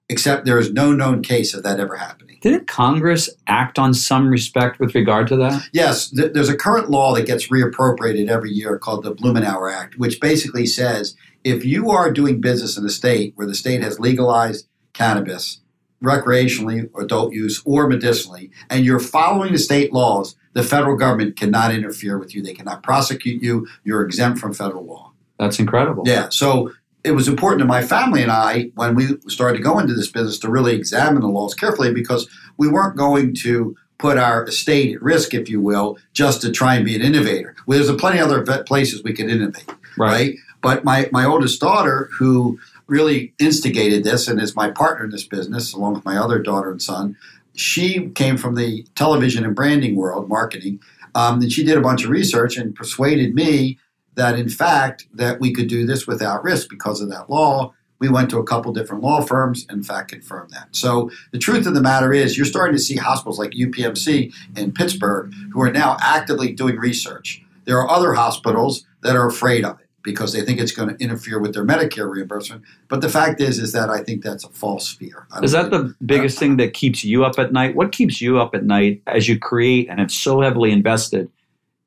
Except 0.10 0.46
there 0.46 0.60
is 0.60 0.72
no 0.72 0.94
known 0.94 1.22
case 1.22 1.54
of 1.54 1.64
that 1.64 1.80
ever 1.80 1.98
happening. 1.98 2.38
Didn't 2.42 2.68
Congress 2.68 3.30
act 3.48 3.78
on 3.78 3.94
some 3.94 4.30
respect 4.30 4.80
with 4.80 4.96
regard 4.96 5.28
to 5.28 5.36
that? 5.38 5.68
Yes, 5.74 6.10
th- 6.10 6.32
there's 6.34 6.50
a 6.50 6.56
current 6.56 6.90
law 6.90 7.14
that 7.16 7.26
gets 7.26 7.50
reappropriated 7.50 8.30
every 8.30 8.52
year 8.52 8.78
called 8.78 9.04
the 9.04 9.14
Blumenauer 9.14 9.74
Act, 9.74 9.98
which 9.98 10.22
basically 10.22 10.66
says 10.66 11.16
if 11.44 11.66
you 11.66 11.90
are 11.90 12.12
doing 12.12 12.40
business 12.40 12.78
in 12.78 12.86
a 12.86 12.90
state 12.90 13.34
where 13.36 13.48
the 13.48 13.56
state 13.56 13.82
has 13.82 14.00
legalized 14.00 14.68
cannabis, 14.94 15.62
recreationally, 16.04 16.89
adult 17.00 17.34
use, 17.34 17.62
or 17.66 17.88
medicinally, 17.88 18.51
and 18.70 18.86
you're 18.86 19.00
following 19.00 19.51
the 19.51 19.58
state 19.60 19.94
laws, 19.94 20.36
the 20.54 20.63
federal 20.63 20.96
government 20.96 21.36
cannot 21.36 21.74
interfere 21.74 22.18
with 22.18 22.34
you. 22.36 22.42
They 22.42 22.54
cannot 22.54 22.84
prosecute 22.84 23.42
you. 23.42 23.68
You're 23.84 24.04
exempt 24.04 24.39
from 24.39 24.54
federal 24.54 24.86
law. 24.86 25.12
That's 25.39 25.60
incredible. 25.60 26.04
Yeah. 26.06 26.30
So 26.30 26.72
it 27.04 27.12
was 27.12 27.27
important 27.27 27.60
to 27.60 27.66
my 27.66 27.84
family 27.84 28.22
and 28.22 28.32
I 28.32 28.72
when 28.75 28.96
we 28.96 29.08
started 29.27 29.58
to 29.58 29.63
go 29.63 29.80
into 29.80 29.94
this 29.94 30.10
business 30.12 30.39
to 30.39 30.50
really 30.50 30.75
examine 30.75 31.22
the 31.22 31.27
laws 31.27 31.54
carefully 31.54 31.94
because 31.94 32.27
we 32.58 32.68
weren't 32.68 32.98
going 32.98 33.36
to 33.44 33.75
put 34.00 34.18
our 34.18 34.46
estate 34.46 34.96
at 34.96 35.01
risk, 35.01 35.34
if 35.34 35.50
you 35.50 35.60
will, 35.62 35.98
just 36.13 36.42
to 36.42 36.51
try 36.51 36.75
and 36.75 36.86
be 36.86 36.96
an 36.96 37.01
innovator. 37.01 37.56
Well, 37.66 37.80
there's 37.84 37.96
plenty 38.00 38.20
of 38.20 38.30
other 38.30 38.63
places 38.63 39.04
we 39.04 39.13
could 39.13 39.30
innovate, 39.30 39.68
Right. 39.98 40.12
right? 40.12 40.36
But 40.62 40.84
my, 40.84 41.08
my 41.12 41.25
oldest 41.25 41.60
daughter, 41.62 42.10
who 42.18 42.60
really 42.88 43.34
instigated 43.39 44.03
this 44.03 44.27
and 44.27 44.41
is 44.41 44.56
my 44.56 44.72
partner 44.72 45.06
in 45.06 45.12
this 45.12 45.27
business, 45.27 45.74
along 45.74 45.96
with 45.96 46.06
my 46.06 46.17
other 46.17 46.39
daughter 46.39 46.72
and 46.72 46.82
son, 46.82 47.17
she 47.56 48.10
came 48.10 48.38
from 48.38 48.56
the 48.56 48.86
television 48.96 49.44
and 49.44 49.56
branding 49.56 49.96
world, 49.96 50.29
marketing. 50.29 50.79
Um, 51.15 51.41
and 51.41 51.51
she 51.51 51.63
did 51.63 51.77
a 51.77 51.82
bunch 51.82 52.03
of 52.03 52.10
research 52.10 52.58
and 52.58 52.75
persuaded 52.75 53.34
me 53.34 53.79
that, 54.15 54.38
in 54.38 54.50
fact, 54.50 55.08
that 55.13 55.39
we 55.39 55.53
could 55.53 55.67
do 55.67 55.86
this 55.86 56.08
without 56.08 56.44
risk 56.44 56.70
because 56.70 57.01
of 57.01 57.10
that 57.10 57.29
law. 57.29 57.74
We 58.00 58.10
went 58.10 58.29
to 58.29 58.38
a 58.38 58.44
couple 58.44 58.72
different 58.74 59.01
law 59.01 59.22
firms, 59.22 59.65
in 59.72 59.82
fact, 59.84 60.12
confirmed 60.12 60.51
that. 60.51 60.75
So 60.75 61.10
the 61.32 61.39
truth 61.39 61.65
of 61.65 61.74
the 61.74 61.82
matter 61.82 62.13
is, 62.13 62.38
you're 62.38 62.46
starting 62.46 62.75
to 62.75 62.82
see 62.82 62.96
hospitals 62.96 63.39
like 63.39 63.51
UPMC 63.51 64.32
in 64.56 64.72
Pittsburgh 64.72 65.34
who 65.51 65.62
are 65.62 65.72
now 65.72 65.98
actively 66.00 66.53
doing 66.53 66.77
research. 66.77 67.44
There 67.65 67.79
are 67.79 67.89
other 67.89 68.13
hospitals 68.13 68.86
that 69.01 69.15
are 69.15 69.27
afraid 69.27 69.65
of 69.65 69.79
it 69.79 69.87
because 70.08 70.32
they 70.32 70.40
think 70.42 70.58
it's 70.58 70.72
going 70.72 70.88
to 70.88 70.96
interfere 71.04 71.38
with 71.38 71.54
their 71.54 71.66
Medicare 71.66 72.10
reimbursement. 72.10 72.64
But 72.88 73.02
the 73.02 73.10
fact 73.10 73.42
is, 73.42 73.60
is 73.60 73.74
that 73.74 73.90
I 73.90 74.02
think 74.02 74.24
that's 74.24 74.46
a 74.46 74.50
false 74.50 74.94
fear. 74.94 75.28
Is 75.44 75.52
that 75.52 75.70
the 75.70 75.94
biggest 76.06 76.40
thing 76.40 76.56
that 76.58 76.74
keeps 76.74 77.04
you 77.04 77.26
up 77.26 77.38
at 77.38 77.52
night? 77.52 77.76
What 77.76 77.92
keeps 77.92 78.22
you 78.22 78.40
up 78.40 78.56
at 78.56 78.64
night 78.64 79.02
as 79.06 79.28
you 79.28 79.38
create 79.38 79.90
and 79.90 80.00
have 80.00 80.10
so 80.10 80.40
heavily 80.40 80.72
invested 80.72 81.30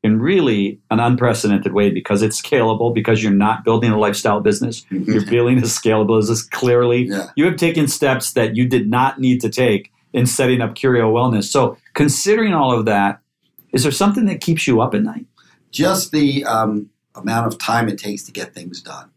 in 0.02 0.20
really 0.20 0.78
an 0.90 1.00
unprecedented 1.00 1.72
way 1.72 1.88
because 1.88 2.20
it's 2.20 2.38
scalable, 2.38 2.94
because 2.94 3.22
you're 3.22 3.32
not 3.32 3.64
building 3.64 3.90
a 3.90 3.98
lifestyle 3.98 4.40
business, 4.40 4.82
mm-hmm. 4.90 5.10
you're 5.10 5.24
building 5.24 5.56
a 5.56 5.62
scalable 5.62 6.20
business. 6.20 6.42
Clearly, 6.42 7.04
yeah. 7.04 7.30
you 7.36 7.46
have 7.46 7.56
taken 7.56 7.88
steps 7.88 8.34
that 8.34 8.54
you 8.54 8.68
did 8.68 8.90
not 8.90 9.18
need 9.18 9.40
to 9.40 9.48
take 9.48 9.90
in 10.12 10.26
setting 10.26 10.60
up 10.60 10.74
Curio 10.74 11.10
Wellness. 11.10 11.44
So, 11.44 11.78
considering 11.94 12.52
all 12.52 12.78
of 12.78 12.84
that, 12.84 13.22
is 13.72 13.84
there 13.84 13.92
something 13.92 14.26
that 14.26 14.42
keeps 14.42 14.66
you 14.66 14.82
up 14.82 14.94
at 14.94 15.02
night? 15.02 15.24
Just 15.70 16.12
the 16.12 16.44
um, 16.44 16.90
amount 17.14 17.46
of 17.46 17.58
time 17.58 17.88
it 17.88 17.98
takes 17.98 18.22
to 18.24 18.32
get 18.32 18.54
things 18.54 18.80
done. 18.80 19.10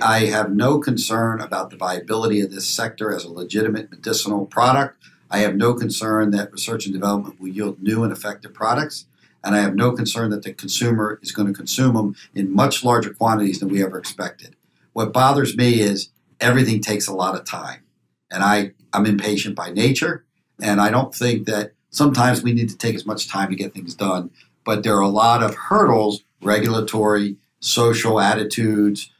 I 0.00 0.26
have 0.26 0.50
no 0.50 0.78
concern 0.78 1.40
about 1.40 1.70
the 1.70 1.76
viability 1.76 2.40
of 2.40 2.50
this 2.50 2.68
sector 2.68 3.12
as 3.12 3.24
a 3.24 3.32
legitimate 3.32 3.90
medicinal 3.90 4.46
product. 4.46 4.96
I 5.30 5.38
have 5.38 5.54
no 5.54 5.74
concern 5.74 6.30
that 6.30 6.52
research 6.52 6.86
and 6.86 6.94
development 6.94 7.40
will 7.40 7.48
yield 7.48 7.82
new 7.82 8.02
and 8.02 8.12
effective 8.12 8.54
products. 8.54 9.06
And 9.42 9.54
I 9.54 9.60
have 9.60 9.74
no 9.74 9.92
concern 9.92 10.30
that 10.30 10.42
the 10.42 10.52
consumer 10.52 11.18
is 11.22 11.32
going 11.32 11.48
to 11.48 11.54
consume 11.54 11.94
them 11.94 12.14
in 12.34 12.54
much 12.54 12.84
larger 12.84 13.12
quantities 13.14 13.60
than 13.60 13.68
we 13.68 13.82
ever 13.82 13.98
expected. 13.98 14.56
What 14.92 15.12
bothers 15.12 15.56
me 15.56 15.80
is 15.80 16.10
everything 16.40 16.80
takes 16.80 17.06
a 17.06 17.14
lot 17.14 17.34
of 17.34 17.44
time. 17.44 17.82
And 18.30 18.42
I, 18.42 18.72
I'm 18.92 19.06
impatient 19.06 19.56
by 19.56 19.70
nature. 19.70 20.24
And 20.60 20.80
I 20.80 20.90
don't 20.90 21.14
think 21.14 21.46
that 21.46 21.72
sometimes 21.90 22.42
we 22.42 22.52
need 22.52 22.68
to 22.68 22.76
take 22.76 22.94
as 22.94 23.06
much 23.06 23.28
time 23.28 23.50
to 23.50 23.56
get 23.56 23.72
things 23.72 23.94
done. 23.94 24.30
But 24.64 24.82
there 24.82 24.96
are 24.96 25.00
a 25.00 25.08
lot 25.08 25.42
of 25.42 25.54
hurdles 25.54 26.22
regulatory, 26.42 27.36
social 27.60 28.20
attitudes, 28.20 29.12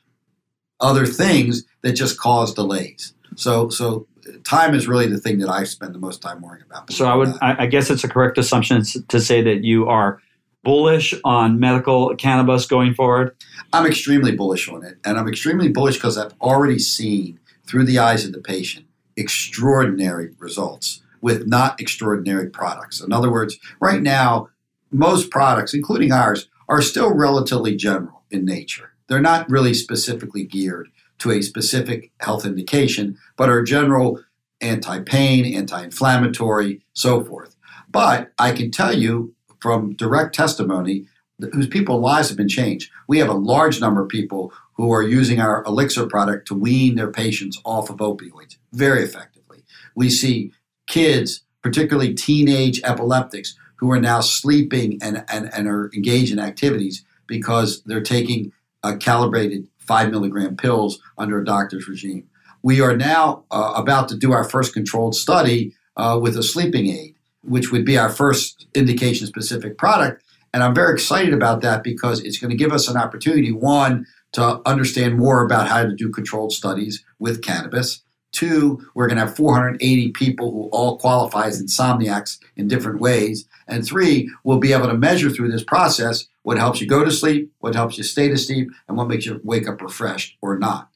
other 0.81 1.07
things 1.07 1.65
that 1.83 1.93
just 1.93 2.19
cause 2.19 2.55
delays. 2.55 3.15
So, 3.37 3.69
so 3.69 4.07
time 4.45 4.75
is 4.75 4.89
really 4.89 5.07
the 5.07 5.19
thing 5.19 5.39
that 5.39 5.49
I 5.49 5.65
spend 5.65 5.95
the 5.95 5.99
most 5.99 6.23
time 6.23 6.41
worrying 6.41 6.65
about. 6.65 6.93
So 6.93 7.07
I 7.07 7.15
would, 7.15 7.35
I 7.41 7.67
guess 7.67 7.91
it's 7.91 8.05
a 8.05 8.09
correct 8.09 8.39
assumption 8.39 8.83
to 9.09 9.21
say 9.21 9.43
that 9.43 9.65
you 9.65 9.89
are 9.89 10.21
bullish 10.62 11.15
on 11.25 11.59
medical 11.59 12.15
cannabis 12.17 12.67
going 12.67 12.95
forward. 12.95 13.35
I'm 13.73 13.87
extremely 13.87 14.33
bullish 14.33 14.69
on 14.69 14.85
it, 14.85 14.99
and 15.05 15.19
I'm 15.19 15.29
extremely 15.29 15.69
bullish 15.69 15.97
because 15.97 16.19
I've 16.19 16.35
already 16.41 16.79
seen 16.79 17.39
through 17.67 17.85
the 17.85 17.99
eyes 17.99 18.25
of 18.25 18.33
the 18.33 18.41
patient 18.41 18.87
extraordinary 19.17 20.31
results 20.39 21.03
with 21.21 21.47
not 21.47 21.81
extraordinary 21.81 22.49
products. 22.49 23.00
In 23.00 23.12
other 23.12 23.31
words, 23.31 23.59
right 23.81 24.00
now, 24.00 24.49
most 24.91 25.31
products, 25.31 25.75
including 25.75 26.12
ours, 26.12 26.49
are 26.71 26.81
still 26.81 27.12
relatively 27.12 27.75
general 27.75 28.23
in 28.31 28.45
nature. 28.45 28.93
They're 29.09 29.21
not 29.21 29.50
really 29.50 29.75
specifically 29.75 30.45
geared 30.45 30.89
to 31.19 31.33
a 31.33 31.43
specific 31.43 32.12
health 32.21 32.47
indication, 32.47 33.19
but 33.37 33.50
are 33.50 33.62
general 33.62 34.23
anti 34.61 35.00
pain, 35.00 35.53
anti 35.55 35.83
inflammatory, 35.83 36.81
so 36.93 37.25
forth. 37.25 37.57
But 37.91 38.31
I 38.39 38.53
can 38.53 38.71
tell 38.71 38.97
you 38.97 39.35
from 39.59 39.95
direct 39.95 40.35
testimony 40.35 41.07
whose 41.53 41.67
people's 41.67 42.03
lives 42.03 42.29
have 42.29 42.39
been 42.39 42.49
changed. 42.49 42.91
We 43.09 43.19
have 43.19 43.29
a 43.29 43.35
large 43.35 43.81
number 43.81 44.03
of 44.03 44.09
people 44.09 44.53
who 44.75 44.93
are 44.93 45.03
using 45.03 45.41
our 45.41 45.65
elixir 45.65 46.07
product 46.07 46.47
to 46.49 46.55
wean 46.55 46.95
their 46.95 47.11
patients 47.11 47.61
off 47.65 47.91
of 47.91 47.97
opioids 47.97 48.57
very 48.73 49.03
effectively. 49.03 49.65
We 49.97 50.09
see 50.09 50.53
kids, 50.87 51.43
particularly 51.62 52.15
teenage 52.15 52.81
epileptics, 52.85 53.57
who 53.81 53.91
are 53.91 54.01
now 54.01 54.21
sleeping 54.21 54.99
and, 55.03 55.25
and, 55.29 55.51
and 55.55 55.67
are 55.67 55.91
engaged 55.95 56.33
in 56.33 56.39
activities 56.39 57.03
because 57.27 57.83
they're 57.85 58.03
taking 58.03 58.53
a 58.83 58.95
calibrated 58.97 59.67
five 59.79 60.11
milligram 60.11 60.55
pills 60.55 61.01
under 61.17 61.41
a 61.41 61.45
doctor's 61.45 61.89
regime. 61.89 62.29
We 62.63 62.83
are 62.83 62.95
now 62.95 63.45
uh, 63.51 63.73
about 63.75 64.09
to 64.11 64.17
do 64.17 64.33
our 64.33 64.45
first 64.45 64.75
controlled 64.75 65.15
study 65.15 65.75
uh, 65.97 66.19
with 66.21 66.37
a 66.37 66.43
sleeping 66.43 66.89
aid, 66.89 67.15
which 67.43 67.73
would 67.73 67.87
be 67.87 67.97
our 67.97 68.11
first 68.11 68.67
indication 68.75 69.27
specific 69.27 69.79
product. 69.79 70.23
And 70.53 70.63
I'm 70.63 70.75
very 70.75 70.93
excited 70.93 71.33
about 71.33 71.63
that 71.63 71.83
because 71.83 72.21
it's 72.21 72.39
going 72.39 72.51
to 72.51 72.57
give 72.57 72.73
us 72.73 72.87
an 72.87 72.99
opportunity, 72.99 73.51
one, 73.51 74.07
to 74.33 74.61
understand 74.67 75.17
more 75.17 75.43
about 75.43 75.69
how 75.69 75.85
to 75.85 75.95
do 75.95 76.11
controlled 76.11 76.53
studies 76.53 77.03
with 77.19 77.43
cannabis. 77.43 78.03
Two, 78.33 78.87
we're 78.95 79.09
going 79.09 79.19
to 79.19 79.27
have 79.27 79.37
480 79.37 80.13
people 80.13 80.53
who 80.53 80.69
all 80.71 80.99
qualify 80.99 81.47
as 81.47 81.63
insomniacs 81.63 82.39
in 82.57 82.69
different 82.69 83.01
ways. 83.01 83.47
And 83.67 83.85
three, 83.85 84.31
we'll 84.45 84.59
be 84.59 84.73
able 84.73 84.87
to 84.87 84.95
measure 84.95 85.31
through 85.31 85.51
this 85.51 85.65
process 85.65 86.27
what 86.43 86.59
helps 86.59 86.81
you 86.81 86.87
go 86.87 87.05
to 87.05 87.11
sleep, 87.11 87.53
what 87.59 87.75
helps 87.75 87.99
you 87.99 88.05
stay 88.05 88.29
to 88.29 88.37
sleep, 88.37 88.71
and 88.89 88.97
what 88.97 89.09
makes 89.09 89.27
you 89.27 89.41
wake 89.45 89.69
up 89.69 89.83
refreshed 89.83 90.37
or 90.41 90.59
not. 90.59 90.89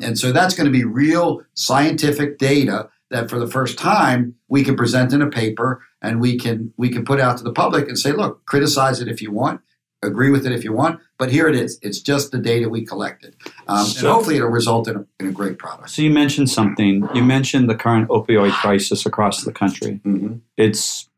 And 0.00 0.18
so 0.18 0.32
that's 0.32 0.54
going 0.54 0.66
to 0.66 0.72
be 0.72 0.84
real 0.84 1.42
scientific 1.54 2.38
data 2.38 2.88
that 3.10 3.30
for 3.30 3.38
the 3.38 3.46
first 3.46 3.78
time 3.78 4.34
we 4.48 4.64
can 4.64 4.76
present 4.76 5.12
in 5.12 5.22
a 5.22 5.30
paper 5.30 5.82
and 6.00 6.20
we 6.20 6.38
can 6.38 6.72
we 6.76 6.88
can 6.88 7.04
put 7.04 7.20
out 7.20 7.38
to 7.38 7.44
the 7.44 7.52
public 7.52 7.88
and 7.88 7.98
say, 7.98 8.12
look, 8.12 8.44
criticize 8.46 9.00
it 9.00 9.08
if 9.08 9.22
you 9.22 9.30
want, 9.30 9.60
agree 10.02 10.30
with 10.30 10.46
it 10.46 10.52
if 10.52 10.64
you 10.64 10.72
want, 10.72 11.00
but 11.18 11.30
here 11.30 11.48
it 11.48 11.54
is. 11.54 11.78
It's 11.82 12.00
just 12.00 12.32
the 12.32 12.38
data 12.38 12.68
we 12.68 12.84
collected. 12.84 13.36
Um, 13.68 13.86
so, 13.86 14.06
and 14.06 14.14
hopefully 14.14 14.36
it'll 14.36 14.48
result 14.48 14.88
in 14.88 14.96
a, 14.96 15.06
in 15.20 15.28
a, 15.28 15.32
great 15.32 15.58
product. 15.58 15.90
So 15.90 16.02
you 16.02 16.10
mentioned 16.10 16.50
something. 16.50 17.08
You 17.14 17.22
mentioned 17.22 17.70
the 17.70 17.74
current 17.74 18.08
opioid 18.08 18.52
crisis 18.52 19.06
across 19.06 19.44
the 19.44 19.52
country. 19.52 20.00
Mm-hmm. 20.04 20.36
It's 20.56 21.08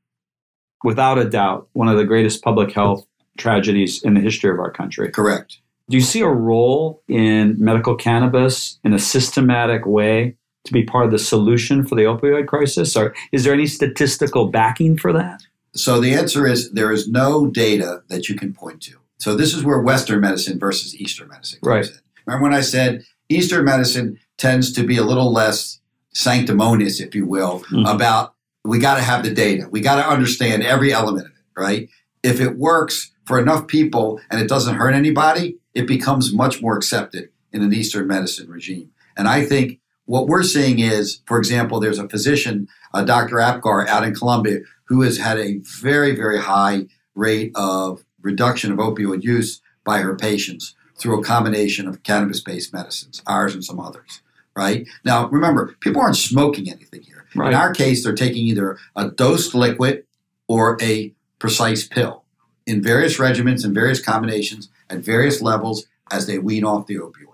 without 0.82 1.18
a 1.18 1.24
doubt 1.24 1.68
one 1.72 1.88
of 1.88 1.96
the 1.96 2.04
greatest 2.04 2.42
public 2.42 2.72
health 2.72 3.06
tragedies 3.38 4.02
in 4.02 4.14
the 4.14 4.20
history 4.20 4.50
of 4.50 4.58
our 4.58 4.70
country. 4.70 5.10
Correct. 5.10 5.58
Do 5.88 5.96
you 5.96 6.02
see 6.02 6.20
a 6.20 6.28
role 6.28 7.02
in 7.08 7.56
medical 7.58 7.94
cannabis 7.94 8.78
in 8.84 8.94
a 8.94 8.98
systematic 8.98 9.84
way 9.86 10.36
to 10.64 10.72
be 10.72 10.82
part 10.82 11.04
of 11.04 11.10
the 11.10 11.18
solution 11.18 11.86
for 11.86 11.94
the 11.94 12.02
opioid 12.02 12.46
crisis? 12.46 12.96
Or 12.96 13.14
is 13.32 13.44
there 13.44 13.52
any 13.52 13.66
statistical 13.66 14.48
backing 14.48 14.96
for 14.96 15.12
that? 15.12 15.42
So 15.74 16.00
the 16.00 16.14
answer 16.14 16.46
is 16.46 16.70
there 16.72 16.92
is 16.92 17.08
no 17.08 17.46
data 17.46 18.02
that 18.08 18.28
you 18.28 18.36
can 18.36 18.52
point 18.52 18.82
to. 18.82 18.98
So 19.18 19.34
this 19.34 19.54
is 19.54 19.64
where 19.64 19.80
Western 19.80 20.20
medicine 20.20 20.58
versus 20.58 20.94
Eastern 20.94 21.28
medicine 21.28 21.60
comes 21.60 21.88
right. 21.88 21.96
in. 21.96 22.00
Remember 22.26 22.42
when 22.44 22.54
I 22.54 22.60
said 22.60 23.04
Eastern 23.28 23.64
medicine 23.64 24.18
tends 24.38 24.72
to 24.72 24.84
be 24.84 24.96
a 24.96 25.02
little 25.02 25.32
less 25.32 25.80
sanctimonious, 26.12 27.00
if 27.00 27.14
you 27.14 27.26
will, 27.26 27.60
mm-hmm. 27.60 27.86
about 27.86 28.34
we 28.64 28.78
got 28.78 28.96
to 28.96 29.02
have 29.02 29.22
the 29.22 29.34
data. 29.34 29.68
We 29.70 29.80
got 29.80 29.96
to 29.96 30.08
understand 30.08 30.62
every 30.62 30.92
element 30.92 31.26
of 31.26 31.32
it, 31.32 31.60
right? 31.60 31.88
If 32.22 32.40
it 32.40 32.56
works 32.56 33.12
for 33.24 33.38
enough 33.38 33.66
people 33.66 34.20
and 34.30 34.40
it 34.40 34.48
doesn't 34.48 34.76
hurt 34.76 34.94
anybody, 34.94 35.58
it 35.74 35.86
becomes 35.86 36.32
much 36.32 36.62
more 36.62 36.76
accepted 36.76 37.28
in 37.52 37.62
an 37.62 37.72
Eastern 37.74 38.06
medicine 38.06 38.48
regime. 38.48 38.90
And 39.16 39.28
I 39.28 39.44
think 39.44 39.80
what 40.06 40.26
we're 40.26 40.42
seeing 40.42 40.78
is, 40.78 41.20
for 41.26 41.38
example, 41.38 41.80
there's 41.80 41.98
a 41.98 42.08
physician, 42.08 42.68
uh, 42.92 43.04
Dr. 43.04 43.40
Apgar 43.40 43.86
out 43.88 44.04
in 44.04 44.14
Columbia, 44.14 44.60
who 44.84 45.02
has 45.02 45.18
had 45.18 45.38
a 45.38 45.58
very, 45.58 46.14
very 46.14 46.40
high 46.40 46.86
rate 47.14 47.52
of 47.54 48.04
reduction 48.20 48.72
of 48.72 48.78
opioid 48.78 49.22
use 49.22 49.60
by 49.84 50.00
her 50.00 50.16
patients 50.16 50.74
through 50.96 51.20
a 51.20 51.24
combination 51.24 51.88
of 51.88 52.02
cannabis 52.02 52.40
based 52.40 52.72
medicines, 52.72 53.22
ours 53.26 53.54
and 53.54 53.64
some 53.64 53.80
others. 53.80 54.20
Right? 54.56 54.86
Now, 55.04 55.28
remember, 55.28 55.74
people 55.80 56.00
aren't 56.00 56.16
smoking 56.16 56.70
anything 56.70 57.02
here. 57.02 57.26
Right. 57.34 57.48
In 57.48 57.54
our 57.54 57.74
case, 57.74 58.04
they're 58.04 58.14
taking 58.14 58.46
either 58.46 58.78
a 58.94 59.10
dosed 59.10 59.52
liquid 59.54 60.04
or 60.46 60.78
a 60.80 61.12
precise 61.40 61.86
pill 61.86 62.24
in 62.64 62.82
various 62.82 63.18
regimens 63.18 63.64
and 63.64 63.74
various 63.74 64.00
combinations 64.00 64.68
at 64.88 64.98
various 64.98 65.42
levels 65.42 65.86
as 66.12 66.26
they 66.26 66.38
wean 66.38 66.64
off 66.64 66.86
the 66.86 66.96
opioids. 66.96 67.33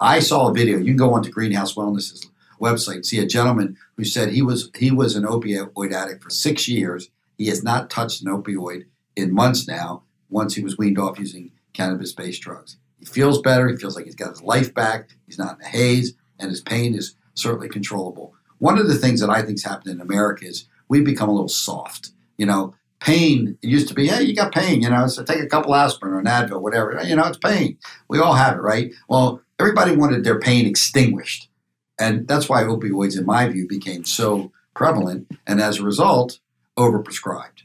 I 0.00 0.20
saw 0.20 0.48
a 0.48 0.54
video. 0.54 0.78
You 0.78 0.86
can 0.86 0.96
go 0.96 1.14
onto 1.14 1.30
Greenhouse 1.30 1.74
Wellness's 1.74 2.26
website 2.60 2.96
and 2.96 3.06
see 3.06 3.18
a 3.18 3.26
gentleman 3.26 3.76
who 3.96 4.04
said 4.04 4.30
he 4.30 4.42
was 4.42 4.70
he 4.76 4.90
was 4.90 5.14
an 5.16 5.24
opioid 5.24 5.92
addict 5.92 6.22
for 6.22 6.30
six 6.30 6.68
years. 6.68 7.10
He 7.38 7.48
has 7.48 7.62
not 7.62 7.90
touched 7.90 8.22
an 8.22 8.28
opioid 8.28 8.84
in 9.14 9.34
months 9.34 9.66
now. 9.68 10.02
Once 10.28 10.54
he 10.54 10.62
was 10.62 10.76
weaned 10.76 10.98
off 10.98 11.18
using 11.18 11.52
cannabis-based 11.72 12.42
drugs, 12.42 12.78
he 12.98 13.04
feels 13.04 13.40
better. 13.40 13.68
He 13.68 13.76
feels 13.76 13.94
like 13.94 14.06
he's 14.06 14.14
got 14.14 14.30
his 14.30 14.42
life 14.42 14.74
back. 14.74 15.10
He's 15.26 15.38
not 15.38 15.58
in 15.58 15.64
a 15.64 15.68
haze, 15.68 16.14
and 16.38 16.50
his 16.50 16.60
pain 16.60 16.94
is 16.94 17.14
certainly 17.34 17.68
controllable. 17.68 18.34
One 18.58 18.78
of 18.78 18.88
the 18.88 18.96
things 18.96 19.20
that 19.20 19.30
I 19.30 19.42
think 19.42 19.58
has 19.58 19.64
happened 19.64 19.92
in 19.92 20.00
America 20.00 20.46
is 20.46 20.66
we've 20.88 21.04
become 21.04 21.28
a 21.28 21.32
little 21.32 21.48
soft. 21.48 22.10
You 22.38 22.46
know, 22.46 22.74
pain, 23.00 23.56
it 23.62 23.68
used 23.68 23.88
to 23.88 23.94
be, 23.94 24.08
hey, 24.08 24.22
you 24.22 24.34
got 24.34 24.52
pain, 24.52 24.82
you 24.82 24.90
know, 24.90 25.06
so 25.06 25.22
take 25.22 25.42
a 25.42 25.46
couple 25.46 25.74
aspirin 25.74 26.14
or 26.14 26.18
an 26.18 26.26
Advil, 26.26 26.60
whatever. 26.60 27.00
You 27.04 27.16
know, 27.16 27.26
it's 27.26 27.38
pain. 27.38 27.78
We 28.08 28.18
all 28.18 28.34
have 28.34 28.56
it, 28.56 28.62
right? 28.62 28.92
Well, 29.08 29.42
everybody 29.58 29.96
wanted 29.96 30.24
their 30.24 30.38
pain 30.38 30.66
extinguished. 30.66 31.48
And 31.98 32.28
that's 32.28 32.48
why 32.48 32.62
opioids, 32.62 33.18
in 33.18 33.24
my 33.24 33.48
view, 33.48 33.66
became 33.66 34.04
so 34.04 34.52
prevalent 34.74 35.30
and 35.46 35.60
as 35.60 35.78
a 35.78 35.82
result, 35.84 36.40
overprescribed. 36.78 37.62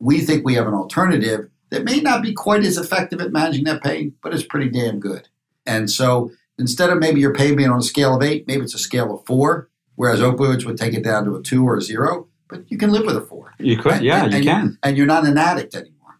We 0.00 0.20
think 0.20 0.44
we 0.44 0.54
have 0.54 0.66
an 0.66 0.74
alternative 0.74 1.48
that 1.70 1.84
may 1.84 2.00
not 2.00 2.22
be 2.22 2.32
quite 2.32 2.64
as 2.64 2.76
effective 2.78 3.20
at 3.20 3.32
managing 3.32 3.64
that 3.64 3.82
pain, 3.82 4.14
but 4.22 4.34
it's 4.34 4.42
pretty 4.44 4.70
damn 4.70 5.00
good. 5.00 5.28
And 5.66 5.90
so 5.90 6.32
instead 6.58 6.90
of 6.90 6.98
maybe 6.98 7.20
your 7.20 7.34
pain 7.34 7.56
being 7.56 7.70
on 7.70 7.78
a 7.78 7.82
scale 7.82 8.16
of 8.16 8.22
eight, 8.22 8.46
maybe 8.46 8.62
it's 8.62 8.74
a 8.74 8.78
scale 8.78 9.14
of 9.14 9.24
four, 9.26 9.68
whereas 9.94 10.20
opioids 10.20 10.64
would 10.64 10.78
take 10.78 10.94
it 10.94 11.04
down 11.04 11.24
to 11.26 11.36
a 11.36 11.42
two 11.42 11.64
or 11.66 11.76
a 11.76 11.82
zero, 11.82 12.26
but 12.48 12.70
you 12.70 12.78
can 12.78 12.90
live 12.90 13.04
with 13.06 13.16
a 13.16 13.20
four. 13.20 13.52
You 13.58 13.76
could, 13.76 13.92
And- 13.94 14.04
yeah, 14.04 14.24
and, 14.24 14.32
you 14.32 14.36
and 14.38 14.46
can. 14.46 14.78
and 14.82 14.96
you're 14.96 15.06
not 15.06 15.26
an 15.26 15.38
addict 15.38 15.74
anymore. 15.74 16.18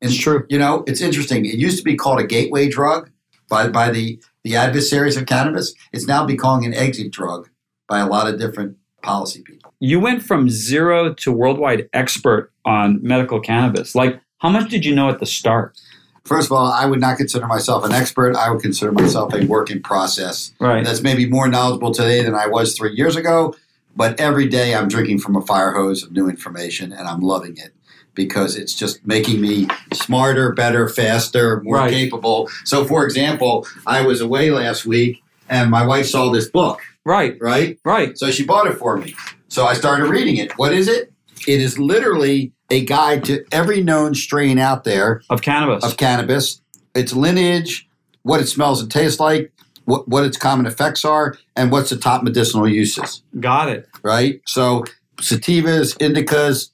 It's 0.00 0.16
true. 0.16 0.44
You 0.48 0.58
know, 0.58 0.82
it's 0.86 1.00
interesting. 1.00 1.44
It 1.46 1.54
used 1.58 1.78
to 1.78 1.84
be 1.84 1.94
called 1.96 2.18
a 2.18 2.26
gateway 2.26 2.68
drug 2.68 3.10
by, 3.52 3.68
by 3.68 3.90
the, 3.90 4.18
the 4.44 4.56
adversaries 4.56 5.18
of 5.18 5.26
cannabis. 5.26 5.74
It's 5.92 6.06
now 6.06 6.24
becoming 6.24 6.64
an 6.64 6.72
exit 6.72 7.12
drug 7.12 7.50
by 7.86 7.98
a 7.98 8.06
lot 8.06 8.26
of 8.26 8.40
different 8.40 8.78
policy 9.02 9.42
people. 9.42 9.74
You 9.78 10.00
went 10.00 10.22
from 10.22 10.48
zero 10.48 11.12
to 11.12 11.30
worldwide 11.30 11.86
expert 11.92 12.50
on 12.64 13.00
medical 13.02 13.40
cannabis. 13.40 13.94
Like, 13.94 14.22
how 14.38 14.48
much 14.48 14.70
did 14.70 14.86
you 14.86 14.94
know 14.94 15.10
at 15.10 15.18
the 15.20 15.26
start? 15.26 15.78
First 16.24 16.46
of 16.46 16.52
all, 16.52 16.72
I 16.72 16.86
would 16.86 17.00
not 17.00 17.18
consider 17.18 17.46
myself 17.46 17.84
an 17.84 17.92
expert. 17.92 18.36
I 18.36 18.48
would 18.48 18.62
consider 18.62 18.90
myself 18.90 19.34
a 19.34 19.44
work 19.44 19.70
in 19.70 19.82
process. 19.82 20.54
Right. 20.58 20.82
That's 20.82 21.02
maybe 21.02 21.28
more 21.28 21.46
knowledgeable 21.46 21.92
today 21.92 22.22
than 22.22 22.34
I 22.34 22.46
was 22.46 22.74
three 22.74 22.94
years 22.94 23.16
ago. 23.16 23.54
But 23.94 24.18
every 24.18 24.48
day 24.48 24.74
I'm 24.74 24.88
drinking 24.88 25.18
from 25.18 25.36
a 25.36 25.42
fire 25.42 25.72
hose 25.72 26.02
of 26.02 26.12
new 26.12 26.26
information 26.30 26.90
and 26.90 27.06
I'm 27.06 27.20
loving 27.20 27.58
it 27.58 27.74
because 28.14 28.56
it's 28.56 28.74
just 28.74 29.04
making 29.06 29.40
me 29.40 29.66
smarter, 29.92 30.52
better, 30.52 30.88
faster, 30.88 31.60
more 31.64 31.76
Right. 31.78 31.90
capable. 31.92 32.48
So, 32.64 32.84
for 32.84 33.04
example, 33.04 33.66
I 33.86 34.02
was 34.02 34.20
away 34.20 34.50
last 34.50 34.84
week 34.84 35.22
and 35.48 35.70
my 35.70 35.84
wife 35.86 36.06
saw 36.06 36.30
this 36.30 36.48
book, 36.48 36.80
Right. 37.04 37.36
right? 37.40 37.78
Right. 37.84 38.16
So 38.18 38.30
she 38.30 38.44
bought 38.44 38.66
it 38.66 38.74
for 38.78 38.96
me. 38.96 39.14
So 39.48 39.64
I 39.66 39.74
started 39.74 40.06
reading 40.08 40.36
it. 40.36 40.52
What 40.58 40.72
is 40.72 40.88
it? 40.88 41.12
It 41.46 41.60
is 41.60 41.78
literally 41.78 42.52
a 42.70 42.84
guide 42.84 43.24
to 43.24 43.44
every 43.52 43.82
known 43.82 44.14
strain 44.14 44.58
out 44.58 44.84
there 44.84 45.22
Of 45.28 45.42
cannabis. 45.42 45.84
of 45.84 45.96
cannabis, 45.96 46.60
its 46.94 47.12
lineage, 47.12 47.88
what 48.22 48.40
it 48.40 48.46
smells 48.46 48.80
and 48.80 48.90
tastes 48.90 49.18
like, 49.20 49.52
what, 49.84 50.06
what 50.08 50.24
its 50.24 50.36
common 50.36 50.64
effects 50.66 51.04
are, 51.04 51.36
and 51.56 51.72
what's 51.72 51.90
the 51.90 51.96
top 51.96 52.22
medicinal 52.22 52.68
uses, 52.68 53.22
Got 53.40 53.68
it. 53.68 53.88
right? 54.02 54.40
So 54.46 54.84
sativas, 55.20 55.96
indicas, 55.98 56.70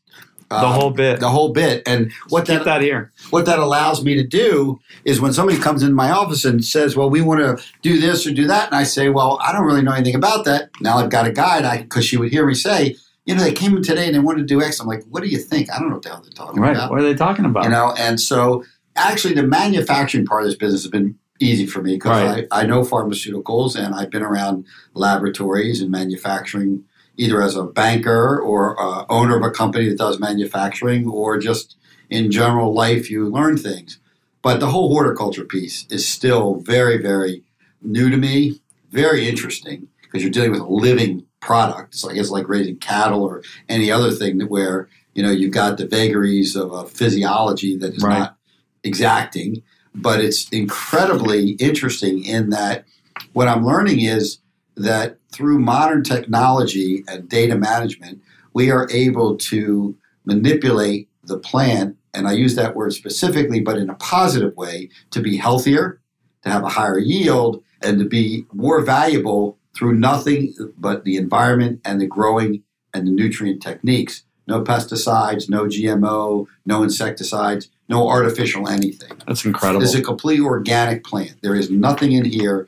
The 0.50 0.57
um, 0.57 0.73
whole 0.73 0.90
bit. 0.90 1.21
the 1.21 1.28
whole 1.28 1.52
bit. 1.52 1.83
And 1.87 2.11
what 2.31 2.47
that, 2.47 2.64
that 2.64 2.81
here. 2.81 3.12
what 3.31 3.45
that 3.47 3.59
allows 3.59 4.02
me 4.02 4.14
to 4.14 4.25
do 4.25 4.81
is 5.05 5.21
when 5.21 5.33
somebody 5.35 5.59
comes 5.59 5.83
in 5.83 5.93
my 5.93 6.11
office 6.11 6.45
and 6.47 6.64
says, 6.64 6.97
"Well, 6.97 7.11
we 7.11 7.21
want 7.21 7.40
to 7.40 7.62
do 7.83 8.00
this 8.00 8.26
or 8.26 8.33
do 8.33 8.47
that," 8.47 8.67
and 8.69 8.75
I 8.75 8.85
say, 8.85 9.11
"Well, 9.11 9.38
I 9.43 9.52
don't 9.52 9.67
really 9.67 9.83
know 9.83 9.93
anything 9.93 10.14
about 10.14 10.47
that." 10.47 10.71
Now 10.81 10.97
I've 10.99 11.11
got 11.11 11.26
a 11.26 11.33
guide, 11.33 11.64
I 11.64 11.83
because 11.83 12.07
she 12.07 12.17
would 12.17 12.31
hear 12.31 12.47
me 12.47 12.55
say, 12.55 12.97
"You 13.26 13.35
know, 13.35 13.43
they 13.43 13.52
came 13.52 13.76
in 13.76 13.83
today 13.83 14.07
and 14.07 14.14
they 14.14 14.21
wanted 14.21 14.40
to 14.40 14.47
do 14.47 14.62
X." 14.62 14.81
I'm 14.81 14.87
like, 14.87 15.05
"What 15.11 15.23
do 15.23 15.28
you 15.28 15.38
think? 15.38 15.71
I 15.71 15.78
don't 15.78 15.88
know 15.90 15.97
what 15.97 16.02
the 16.05 16.09
hell 16.11 16.23
they're 16.23 16.31
talking 16.33 16.62
Right. 16.62 16.75
about." 16.75 16.90
What 16.90 17.00
are 17.00 17.05
they 17.05 17.14
talking 17.14 17.45
about? 17.45 17.64
you 17.64 17.71
know 17.71 17.93
and 17.99 18.19
so 18.19 18.64
actually 18.97 19.35
the 19.35 19.43
manufacturing 19.43 20.25
part 20.25 20.43
of 20.45 20.49
this 20.49 20.57
business 20.57 20.83
has 20.83 20.90
been 20.90 21.17
easy 21.40 21.67
for 21.67 21.83
me 21.83 21.95
because 21.95 22.23
Right. 22.23 22.47
I, 22.50 22.62
I 22.62 22.67
know 22.67 22.81
pharmaceuticals 22.83 23.76
and 23.76 23.95
i've 23.95 24.11
been 24.11 24.25
around 24.25 24.64
laboratories 24.95 25.81
and 25.81 25.88
manufacturing 25.90 26.83
either 27.19 27.43
as 27.43 27.55
a 27.57 27.65
banker 27.65 28.41
or 28.41 28.81
uh, 28.81 29.05
owner 29.11 29.37
of 29.37 29.43
a 29.43 29.51
company 29.51 29.89
that 29.91 29.99
does 29.99 30.19
manufacturing 30.19 31.07
or 31.07 31.37
just 31.39 31.77
in 32.09 32.31
general 32.31 32.73
life 32.73 33.11
you 33.11 33.29
learn 33.29 33.59
things. 33.59 33.99
But 34.41 34.61
the 34.61 34.69
whole 34.69 34.89
horticulture 34.89 35.45
piece 35.45 35.85
is 35.91 36.09
still 36.09 36.55
very 36.55 36.97
very 36.97 37.43
new 37.83 38.09
to 38.09 38.17
me 38.17 38.61
very 38.91 39.29
interesting 39.29 39.89
because 40.01 40.23
you're 40.23 40.31
dealing 40.33 40.53
with 40.53 40.61
a 40.61 40.67
living 40.67 41.27
product. 41.41 41.95
It's 41.95 42.05
like 42.05 42.16
it's 42.16 42.31
like 42.31 42.49
raising 42.49 42.77
cattle 42.79 43.23
or 43.23 43.42
any 43.69 43.90
other 43.90 44.11
thing 44.11 44.38
that 44.38 44.49
where 44.51 44.88
you 45.14 45.23
know 45.23 45.31
you've 45.31 45.53
got 45.53 45.77
the 45.77 45.87
vagaries 45.87 46.57
of 46.57 46.73
a 46.73 46.87
physiology 46.87 47.77
that 47.77 47.95
is 47.95 48.03
Right. 48.03 48.21
not 48.21 48.37
exacting. 48.83 49.62
But 49.95 50.21
it's 50.21 50.49
incredibly 50.51 51.51
interesting 51.53 52.25
in 52.25 52.51
that 52.51 52.85
what 53.33 53.49
i'm 53.49 53.64
learning 53.66 54.01
is 54.01 54.38
that 54.79 55.19
through 55.33 55.59
modern 55.59 56.03
technology 56.03 57.05
and 57.09 57.29
data 57.29 57.57
management 57.57 58.21
we 58.55 58.71
are 58.71 58.88
able 58.91 59.37
to 59.37 59.97
manipulate 60.25 61.09
the 61.25 61.38
plant 61.38 61.97
and 62.14 62.27
i 62.27 62.33
use 62.33 62.55
that 62.55 62.75
word 62.75 62.93
specifically 62.93 63.61
but 63.61 63.77
in 63.77 63.91
a 63.91 63.95
positive 63.95 64.57
way 64.57 64.88
to 65.11 65.21
be 65.21 65.37
healthier 65.37 66.01
to 66.43 66.49
have 66.49 66.64
a 66.64 66.69
higher 66.69 66.99
yield 66.99 67.62
and 67.83 67.99
to 67.99 68.05
be 68.05 68.45
more 68.53 68.81
valuable 68.83 69.59
through 69.77 69.95
nothing 69.95 70.55
but 70.77 71.05
the 71.05 71.17
environment 71.17 71.81
and 71.85 72.01
the 72.01 72.07
growing 72.07 72.62
and 72.95 73.07
the 73.07 73.11
nutrient 73.11 73.62
techniques 73.62 74.25
no 74.49 74.62
pesticides, 74.62 75.49
no 75.49 75.67
GMO, 75.67 76.47
no 76.64 76.83
insecticides, 76.83 77.69
no 77.88 78.09
artificial 78.09 78.67
anything. 78.67 79.12
That's 79.27 79.45
incredible. 79.45 79.83
Is 79.83 79.95
a 79.95 80.03
completely 80.03 80.45
organic 80.45 81.05
plant. 81.05 81.37
There 81.43 81.55
is 81.55 81.71
nothing 81.71 82.12
in 82.12 82.25
here 82.25 82.67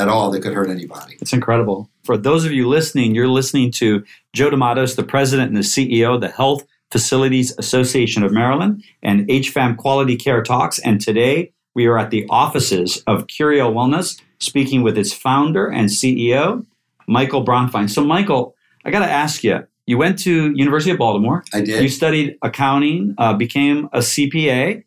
at 0.00 0.08
all 0.08 0.30
that 0.30 0.42
could 0.42 0.54
hurt 0.54 0.70
anybody. 0.70 1.16
It's 1.20 1.32
incredible. 1.32 1.90
For 2.04 2.16
those 2.16 2.44
of 2.44 2.52
you 2.52 2.68
listening, 2.68 3.14
you're 3.14 3.28
listening 3.28 3.70
to 3.72 4.02
Joe 4.32 4.50
DeMattos, 4.50 4.96
the 4.96 5.04
president 5.04 5.48
and 5.48 5.56
the 5.56 5.60
CEO 5.60 6.14
of 6.14 6.20
the 6.20 6.28
Health 6.28 6.64
Facilities 6.90 7.56
Association 7.58 8.22
of 8.22 8.32
Maryland 8.32 8.82
and 9.02 9.28
HFAM 9.28 9.76
Quality 9.76 10.16
Care 10.16 10.42
Talks. 10.42 10.78
And 10.80 11.00
today 11.00 11.52
we 11.74 11.86
are 11.86 11.98
at 11.98 12.10
the 12.10 12.26
offices 12.30 13.02
of 13.06 13.26
Curio 13.26 13.70
Wellness, 13.72 14.20
speaking 14.38 14.82
with 14.82 14.98
its 14.98 15.12
founder 15.12 15.68
and 15.68 15.88
CEO, 15.88 16.64
Michael 17.06 17.44
Bronfein. 17.44 17.88
So, 17.88 18.04
Michael, 18.04 18.56
I 18.84 18.90
got 18.90 19.00
to 19.00 19.10
ask 19.10 19.44
you. 19.44 19.66
You 19.86 19.98
went 19.98 20.18
to 20.20 20.52
University 20.54 20.92
of 20.92 20.98
Baltimore. 20.98 21.44
I 21.52 21.62
did. 21.62 21.82
You 21.82 21.88
studied 21.88 22.38
accounting, 22.42 23.14
uh, 23.18 23.34
became 23.34 23.86
a 23.92 23.98
CPA, 23.98 24.84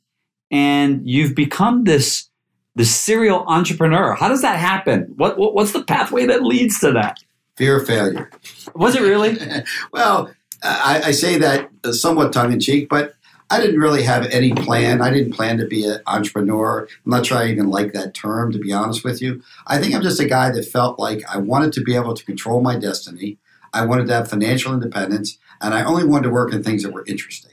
and 0.49 1.01
you've 1.07 1.35
become 1.35 1.83
this 1.83 2.29
this 2.75 2.95
serial 2.95 3.43
entrepreneur. 3.47 4.13
How 4.13 4.27
does 4.27 4.41
that 4.41 4.59
happen? 4.59 5.13
What, 5.15 5.37
what 5.37 5.53
what's 5.53 5.73
the 5.73 5.83
pathway 5.83 6.25
that 6.25 6.43
leads 6.43 6.79
to 6.79 6.91
that? 6.93 7.19
Fear 7.55 7.81
of 7.81 7.87
failure. 7.87 8.31
Was 8.73 8.95
it 8.95 9.01
really? 9.01 9.37
well, 9.91 10.31
I, 10.63 11.01
I 11.05 11.11
say 11.11 11.37
that 11.37 11.69
somewhat 11.91 12.33
tongue 12.33 12.51
in 12.51 12.59
cheek, 12.59 12.89
but 12.89 13.13
I 13.49 13.59
didn't 13.59 13.79
really 13.79 14.01
have 14.03 14.25
any 14.27 14.53
plan. 14.53 15.01
I 15.01 15.11
didn't 15.11 15.33
plan 15.33 15.57
to 15.57 15.67
be 15.67 15.85
an 15.85 15.99
entrepreneur. 16.07 16.87
I'm 17.05 17.11
not 17.11 17.25
sure 17.25 17.37
I 17.37 17.49
even 17.49 17.69
like 17.69 17.93
that 17.93 18.15
term, 18.15 18.51
to 18.51 18.57
be 18.57 18.73
honest 18.73 19.03
with 19.03 19.21
you. 19.21 19.43
I 19.67 19.77
think 19.77 19.93
I'm 19.93 20.01
just 20.01 20.19
a 20.19 20.27
guy 20.27 20.49
that 20.51 20.65
felt 20.65 20.97
like 20.97 21.21
I 21.29 21.37
wanted 21.37 21.73
to 21.73 21.81
be 21.81 21.95
able 21.95 22.15
to 22.15 22.25
control 22.25 22.61
my 22.61 22.79
destiny. 22.79 23.37
I 23.71 23.85
wanted 23.85 24.07
to 24.07 24.13
have 24.13 24.29
financial 24.29 24.73
independence, 24.73 25.37
and 25.61 25.73
I 25.73 25.83
only 25.83 26.03
wanted 26.03 26.23
to 26.23 26.29
work 26.33 26.53
in 26.53 26.63
things 26.63 26.81
that 26.83 26.93
were 26.93 27.05
interesting. 27.05 27.51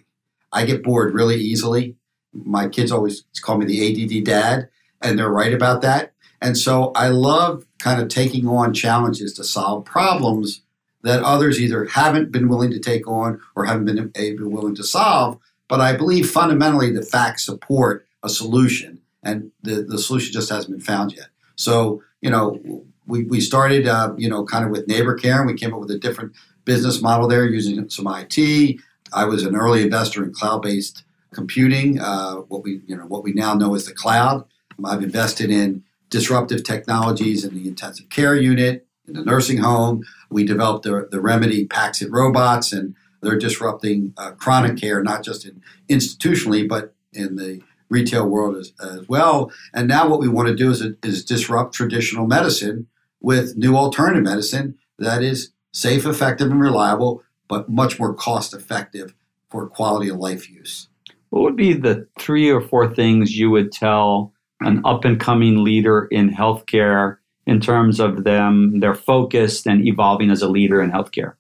I 0.53 0.65
get 0.65 0.83
bored 0.83 1.13
really 1.13 1.37
easily. 1.37 1.97
My 2.33 2.69
kids 2.69 2.93
always 2.93 3.25
call 3.43 3.59
me 3.59 3.67
the 3.67 4.21
ADD 4.21 4.25
dad, 4.25 4.69
and 5.01 5.19
they're 5.19 5.31
right 5.31 5.53
about 5.53 5.83
that. 5.83 6.13
And 6.41 6.57
so 6.57 6.93
I 6.95 7.09
love 7.09 7.67
kind 7.79 8.01
of 8.01 8.09
taking 8.09 8.47
on 8.47 8.73
challenges 8.73 9.35
to 9.35 9.45
solve 9.45 9.85
problems 9.85 10.63
that 11.03 11.23
others 11.23 11.61
either 11.61 11.87
haven't 11.87 12.31
been 12.31 12.49
willing 12.49 12.71
to 12.71 12.79
take 12.79 13.07
on 13.09 13.41
or 13.55 13.65
haven't 13.65 13.87
been 13.87 14.13
able, 14.15 14.49
willing 14.49 14.75
to 14.75 14.85
solve. 14.85 15.39
But 15.69 15.81
I 15.81 15.97
believe 15.97 16.29
fundamentally 16.29 16.93
the 16.93 17.03
facts 17.03 17.47
support 17.47 18.07
a 18.23 18.29
solution, 18.29 19.01
and 19.23 19.51
the, 19.63 19.83
the 19.83 19.99
solution 19.99 20.33
just 20.33 20.51
hasn't 20.51 20.73
been 20.73 20.81
found 20.81 21.13
yet. 21.13 21.29
So, 21.57 22.03
you 22.21 22.29
know, 22.29 22.85
we, 23.07 23.25
we 23.25 23.41
started, 23.41 23.87
uh, 23.87 24.15
you 24.17 24.29
know, 24.29 24.45
kind 24.45 24.65
of 24.65 24.71
with 24.71 24.89
Neighbor 24.89 25.15
Care, 25.15 25.39
and 25.39 25.47
we 25.47 25.55
came 25.55 25.73
up 25.73 25.81
with 25.81 25.91
a 25.91 25.99
different 25.99 26.33
business 26.65 27.01
model 27.01 27.29
there 27.29 27.47
using 27.47 27.89
some 27.89 28.07
IT. 28.07 28.79
I 29.13 29.25
was 29.25 29.45
an 29.45 29.57
early 29.57 29.83
investor 29.83 30.23
in 30.23 30.33
cloud-based 30.33 31.05
computing, 31.33 32.01
uh, 32.01 32.37
what 32.49 32.63
we, 32.63 32.83
you 32.87 32.97
know, 32.97 33.05
what 33.07 33.23
we 33.23 33.33
now 33.33 33.55
know 33.55 33.75
as 33.75 33.87
the 33.87 33.95
cloud. 33.95 34.45
I've 34.85 35.03
invested 35.03 35.51
in 35.51 35.85
disruptive 36.09 36.65
technologies 36.65 37.45
in 37.45 37.55
the 37.55 37.69
intensive 37.69 38.09
care 38.11 38.35
unit, 38.35 38.87
in 39.07 39.15
the 39.15 39.25
nursing 39.25 39.59
home. 39.59 40.05
We 40.29 40.45
developed 40.45 40.85
the, 40.85 41.09
the 41.11 41.19
Remedi 41.19 41.67
Paxit 41.69 42.09
robots, 42.11 42.73
and 42.73 42.95
they're 43.23 43.39
disrupting 43.39 44.15
uh, 44.17 44.33
chronic 44.33 44.77
care, 44.77 45.03
not 45.03 45.23
just 45.23 45.45
in, 45.45 45.63
institutionally, 45.89 46.69
but 46.69 46.95
in 47.13 47.37
the 47.37 47.63
retail 47.89 48.29
world 48.29 48.57
as, 48.57 48.73
as 48.81 49.09
well. 49.09 49.53
And 49.75 49.89
now 49.89 50.09
what 50.09 50.21
we 50.21 50.29
want 50.29 50.49
to 50.49 50.55
do 50.55 50.71
is, 50.71 50.83
is 51.03 51.25
disrupt 51.25 51.75
traditional 51.75 52.27
medicine 52.27 52.87
with 53.21 53.57
new 53.57 53.77
alternative 53.77 54.23
medicine 54.23 54.79
that 54.99 55.23
is 55.23 55.53
safe, 55.73 56.07
effective, 56.07 56.51
and 56.51 56.61
reliable, 56.61 57.23
but 57.49 57.69
much 57.69 57.99
more 57.99 58.15
cost 58.15 58.55
effective 58.55 59.15
for 59.49 59.67
quality 59.69 60.09
of 60.09 60.17
life 60.17 60.49
use. 60.49 60.89
What 61.31 61.43
would 61.43 61.57
be 61.57 61.73
the 61.73 62.07
three 62.19 62.51
or 62.51 62.61
four 62.61 62.93
things 62.95 63.37
you 63.37 63.51
would 63.51 63.73
tell 63.73 64.33
an 64.61 64.83
up 64.85 65.05
and 65.05 65.19
coming 65.19 65.65
leader 65.65 66.07
in 66.11 66.31
healthcare 66.31 67.17
in 67.47 67.61
terms 67.61 67.99
of 68.01 68.25
them, 68.25 68.81
their 68.81 68.95
focus 68.95 69.67
and 69.67 69.87
evolving 69.87 70.31
as 70.31 70.43
a 70.43 70.49
leader 70.49 70.81
in 70.83 70.91
healthcare? 70.91 71.35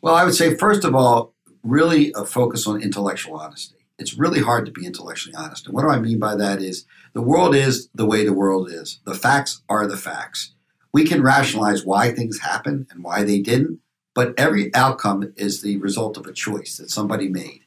Well, 0.00 0.14
I 0.14 0.24
would 0.24 0.34
say, 0.34 0.56
first 0.56 0.84
of 0.84 0.94
all, 0.94 1.34
really 1.62 2.12
a 2.16 2.24
focus 2.24 2.66
on 2.66 2.82
intellectual 2.82 3.36
honesty. 3.36 3.76
It's 3.98 4.18
really 4.18 4.40
hard 4.40 4.66
to 4.66 4.72
be 4.72 4.84
intellectually 4.84 5.34
honest. 5.36 5.66
And 5.66 5.74
what 5.74 5.82
do 5.82 5.90
I 5.90 6.00
mean 6.00 6.18
by 6.18 6.34
that 6.34 6.60
is 6.60 6.86
the 7.12 7.22
world 7.22 7.54
is 7.54 7.88
the 7.94 8.06
way 8.06 8.24
the 8.24 8.32
world 8.32 8.68
is. 8.70 9.00
The 9.04 9.14
facts 9.14 9.62
are 9.68 9.86
the 9.86 9.96
facts. 9.96 10.54
We 10.92 11.04
can 11.04 11.22
rationalize 11.22 11.84
why 11.84 12.10
things 12.10 12.40
happen 12.40 12.86
and 12.90 13.04
why 13.04 13.22
they 13.22 13.38
didn't, 13.38 13.78
but 14.14 14.34
every 14.36 14.74
outcome 14.74 15.32
is 15.36 15.62
the 15.62 15.76
result 15.76 16.16
of 16.16 16.26
a 16.26 16.32
choice 16.32 16.78
that 16.78 16.90
somebody 16.90 17.28
made. 17.28 17.60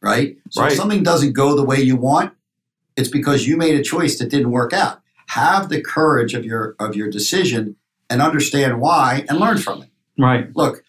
Right? 0.00 0.38
So 0.50 0.62
Right. 0.62 0.72
if 0.72 0.78
something 0.78 1.02
doesn't 1.02 1.32
go 1.32 1.54
the 1.54 1.64
way 1.64 1.82
you 1.82 1.96
want, 1.96 2.32
it's 2.98 3.08
because 3.08 3.46
you 3.46 3.56
made 3.56 3.78
a 3.78 3.82
choice 3.82 4.18
that 4.18 4.28
didn't 4.28 4.50
work 4.50 4.72
out. 4.72 5.00
Have 5.28 5.68
the 5.68 5.80
courage 5.80 6.34
of 6.34 6.44
your 6.44 6.74
of 6.80 6.96
your 6.96 7.08
decision 7.08 7.76
and 8.10 8.20
understand 8.20 8.80
why 8.80 9.24
and 9.28 9.38
learn 9.38 9.54
mm-hmm. 9.54 9.62
from 9.62 9.82
it. 9.82 9.90
Right. 10.18 10.54
Look, 10.56 10.82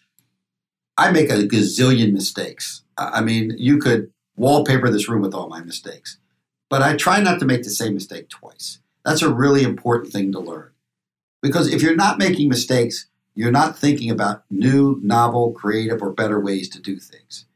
I 0.98 1.12
make 1.12 1.30
a 1.30 1.34
gazillion 1.34 2.12
mistakes. 2.12 2.82
I 2.98 3.20
mean, 3.20 3.54
you 3.56 3.78
could 3.78 4.10
wallpaper 4.36 4.90
this 4.90 5.08
room 5.08 5.22
with 5.22 5.34
all 5.34 5.48
my 5.48 5.62
mistakes, 5.62 6.18
but 6.68 6.82
I 6.82 6.96
try 6.96 7.20
not 7.20 7.38
to 7.40 7.46
make 7.46 7.62
the 7.62 7.70
same 7.70 7.94
mistake 7.94 8.28
twice. 8.28 8.80
That's 9.04 9.22
a 9.22 9.32
really 9.32 9.62
important 9.62 10.12
thing 10.12 10.32
to 10.32 10.40
learn. 10.40 10.72
Because 11.40 11.72
if 11.72 11.80
you're 11.80 11.96
not 11.96 12.18
making 12.18 12.48
mistakes, 12.48 13.06
you're 13.34 13.52
not 13.52 13.78
thinking 13.78 14.10
about 14.10 14.42
new, 14.50 14.98
novel, 15.02 15.52
creative, 15.52 16.02
or 16.02 16.12
better 16.12 16.40
ways 16.40 16.68
to 16.70 16.80
do 16.80 16.98
things. 16.98 17.46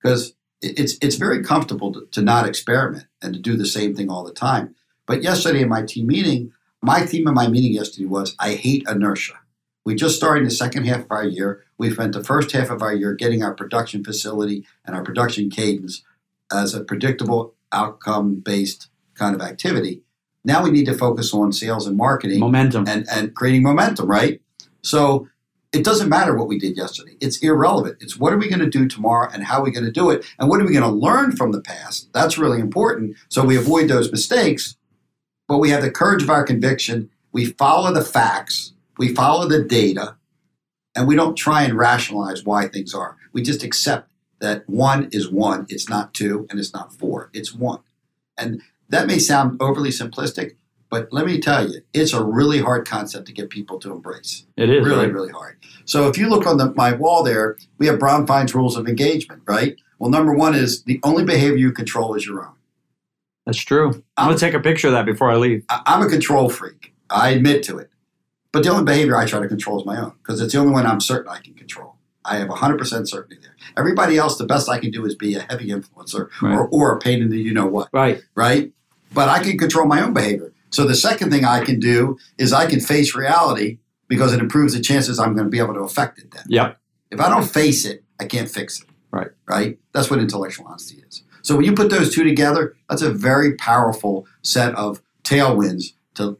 Because 0.00 0.34
it's, 0.64 0.96
it's 1.00 1.16
very 1.16 1.42
comfortable 1.42 1.92
to, 1.92 2.06
to 2.12 2.22
not 2.22 2.48
experiment 2.48 3.06
and 3.22 3.34
to 3.34 3.40
do 3.40 3.56
the 3.56 3.66
same 3.66 3.94
thing 3.94 4.10
all 4.10 4.24
the 4.24 4.32
time. 4.32 4.74
But 5.06 5.22
yesterday 5.22 5.62
in 5.62 5.68
my 5.68 5.82
team 5.82 6.06
meeting, 6.06 6.52
my 6.82 7.00
theme 7.00 7.26
of 7.26 7.34
my 7.34 7.48
meeting 7.48 7.72
yesterday 7.72 8.06
was 8.06 8.34
I 8.38 8.54
hate 8.54 8.84
inertia. 8.88 9.34
We 9.84 9.94
just 9.94 10.16
started 10.16 10.46
the 10.46 10.50
second 10.50 10.84
half 10.86 11.04
of 11.04 11.10
our 11.10 11.24
year. 11.24 11.62
We 11.76 11.90
spent 11.90 12.12
the 12.12 12.24
first 12.24 12.52
half 12.52 12.70
of 12.70 12.80
our 12.82 12.94
year 12.94 13.14
getting 13.14 13.42
our 13.42 13.54
production 13.54 14.02
facility 14.02 14.66
and 14.84 14.96
our 14.96 15.02
production 15.02 15.50
cadence 15.50 16.02
as 16.52 16.74
a 16.74 16.82
predictable 16.82 17.54
outcome 17.70 18.36
based 18.36 18.88
kind 19.14 19.34
of 19.34 19.42
activity. 19.42 20.02
Now 20.44 20.62
we 20.62 20.70
need 20.70 20.86
to 20.86 20.94
focus 20.94 21.32
on 21.34 21.52
sales 21.52 21.86
and 21.86 21.96
marketing 21.96 22.40
Momentum. 22.40 22.86
and, 22.88 23.06
and 23.10 23.34
creating 23.34 23.62
momentum, 23.62 24.08
right? 24.08 24.40
So 24.82 25.28
it 25.74 25.84
doesn't 25.84 26.08
matter 26.08 26.36
what 26.36 26.46
we 26.46 26.58
did 26.58 26.76
yesterday. 26.76 27.16
It's 27.20 27.38
irrelevant. 27.38 27.98
It's 28.00 28.16
what 28.16 28.32
are 28.32 28.38
we 28.38 28.48
going 28.48 28.60
to 28.60 28.70
do 28.70 28.86
tomorrow 28.86 29.28
and 29.32 29.42
how 29.42 29.58
are 29.58 29.64
we 29.64 29.72
going 29.72 29.84
to 29.84 29.90
do 29.90 30.10
it 30.10 30.24
and 30.38 30.48
what 30.48 30.60
are 30.60 30.64
we 30.64 30.72
going 30.72 30.84
to 30.84 30.88
learn 30.88 31.32
from 31.32 31.52
the 31.52 31.60
past? 31.60 32.12
That's 32.12 32.38
really 32.38 32.60
important. 32.60 33.16
So 33.28 33.44
we 33.44 33.56
avoid 33.56 33.88
those 33.88 34.12
mistakes, 34.12 34.76
but 35.48 35.58
we 35.58 35.70
have 35.70 35.82
the 35.82 35.90
courage 35.90 36.22
of 36.22 36.30
our 36.30 36.44
conviction. 36.44 37.10
We 37.32 37.46
follow 37.46 37.92
the 37.92 38.04
facts, 38.04 38.72
we 38.96 39.12
follow 39.12 39.48
the 39.48 39.64
data, 39.64 40.16
and 40.94 41.08
we 41.08 41.16
don't 41.16 41.36
try 41.36 41.64
and 41.64 41.76
rationalize 41.76 42.44
why 42.44 42.68
things 42.68 42.94
are. 42.94 43.16
We 43.32 43.42
just 43.42 43.64
accept 43.64 44.08
that 44.38 44.68
one 44.68 45.08
is 45.10 45.28
one, 45.28 45.66
it's 45.68 45.88
not 45.88 46.14
two, 46.14 46.46
and 46.48 46.60
it's 46.60 46.72
not 46.72 46.92
four, 46.92 47.30
it's 47.32 47.52
one. 47.52 47.80
And 48.38 48.62
that 48.88 49.08
may 49.08 49.18
sound 49.18 49.60
overly 49.60 49.90
simplistic, 49.90 50.54
but 50.94 51.12
let 51.12 51.26
me 51.26 51.40
tell 51.40 51.68
you, 51.68 51.80
it's 51.92 52.12
a 52.12 52.22
really 52.22 52.60
hard 52.60 52.86
concept 52.86 53.26
to 53.26 53.32
get 53.32 53.50
people 53.50 53.80
to 53.80 53.90
embrace. 53.90 54.46
it 54.56 54.70
is. 54.70 54.86
really, 54.86 55.06
right? 55.06 55.12
really 55.12 55.32
hard. 55.32 55.56
So 55.86 56.06
if 56.06 56.16
you 56.16 56.28
look 56.28 56.46
on 56.46 56.56
the, 56.56 56.72
my 56.74 56.92
wall 56.92 57.24
there, 57.24 57.56
we 57.78 57.88
have 57.88 57.98
Bronfein's 57.98 58.54
rules 58.54 58.76
of 58.76 58.86
engagement, 58.86 59.42
right? 59.44 59.74
Well, 59.98 60.08
number 60.08 60.32
one 60.32 60.54
is 60.54 60.84
the 60.84 61.00
only 61.02 61.24
behavior 61.24 61.56
you 61.56 61.72
control 61.72 62.14
is 62.14 62.24
your 62.24 62.44
own. 62.46 62.54
That's 63.44 63.58
true. 63.58 64.04
I'm 64.16 64.28
going 64.28 64.38
to 64.38 64.40
take 64.40 64.54
a 64.54 64.60
picture 64.60 64.86
of 64.86 64.92
that 64.92 65.04
before 65.04 65.32
I 65.32 65.34
leave. 65.34 65.64
I, 65.68 65.82
I'm 65.84 66.06
a 66.06 66.08
control 66.08 66.48
freak. 66.48 66.94
I 67.10 67.30
admit 67.30 67.64
to 67.64 67.78
it. 67.78 67.90
But 68.52 68.62
the 68.62 68.68
only 68.70 68.84
behavior 68.84 69.16
I 69.16 69.26
try 69.26 69.40
to 69.40 69.48
control 69.48 69.80
is 69.80 69.84
my 69.84 70.00
own 70.00 70.12
because 70.22 70.40
it's 70.40 70.52
the 70.52 70.60
only 70.60 70.72
one 70.72 70.86
I'm 70.86 71.00
certain 71.00 71.28
I 71.28 71.40
can 71.40 71.54
control. 71.54 71.96
I 72.24 72.36
have 72.36 72.48
100% 72.48 73.08
certainty 73.08 73.42
there. 73.42 73.56
Everybody 73.76 74.16
else, 74.16 74.38
the 74.38 74.46
best 74.46 74.68
I 74.68 74.78
can 74.78 74.92
do 74.92 75.04
is 75.04 75.16
be 75.16 75.34
a 75.34 75.40
heavy 75.40 75.70
influencer 75.70 76.28
Right. 76.40 76.54
or, 76.54 76.68
or 76.68 76.94
a 76.94 77.00
pain 77.00 77.20
in 77.20 77.30
the 77.30 77.38
you 77.38 77.52
know 77.52 77.66
what. 77.66 77.88
Right. 77.92 78.22
right? 78.36 78.72
But 79.12 79.28
I 79.28 79.40
can 79.42 79.58
control 79.58 79.86
my 79.86 80.00
own 80.00 80.14
behavior. 80.14 80.52
So 80.74 80.84
the 80.84 80.94
second 80.96 81.30
thing 81.30 81.44
I 81.44 81.64
can 81.64 81.78
do 81.78 82.18
is 82.36 82.52
I 82.52 82.66
can 82.66 82.80
face 82.80 83.14
reality 83.14 83.78
because 84.08 84.32
it 84.32 84.40
improves 84.40 84.74
the 84.74 84.80
chances 84.80 85.20
I'm 85.20 85.34
going 85.34 85.46
to 85.46 85.50
be 85.50 85.60
able 85.60 85.74
to 85.74 85.80
affect 85.80 86.18
it 86.18 86.32
then. 86.32 86.42
Yep. 86.48 86.78
If 87.12 87.20
I 87.20 87.28
don't 87.28 87.44
face 87.44 87.84
it, 87.84 88.02
I 88.18 88.24
can't 88.24 88.50
fix 88.50 88.80
it. 88.80 88.88
Right. 89.12 89.28
Right? 89.48 89.78
That's 89.92 90.10
what 90.10 90.18
intellectual 90.18 90.66
honesty 90.66 91.02
is. 91.08 91.22
So 91.42 91.54
when 91.54 91.64
you 91.64 91.74
put 91.74 91.90
those 91.90 92.12
two 92.12 92.24
together, 92.24 92.74
that's 92.88 93.02
a 93.02 93.12
very 93.12 93.54
powerful 93.54 94.26
set 94.42 94.74
of 94.74 95.00
tailwinds 95.22 95.92
to 96.14 96.38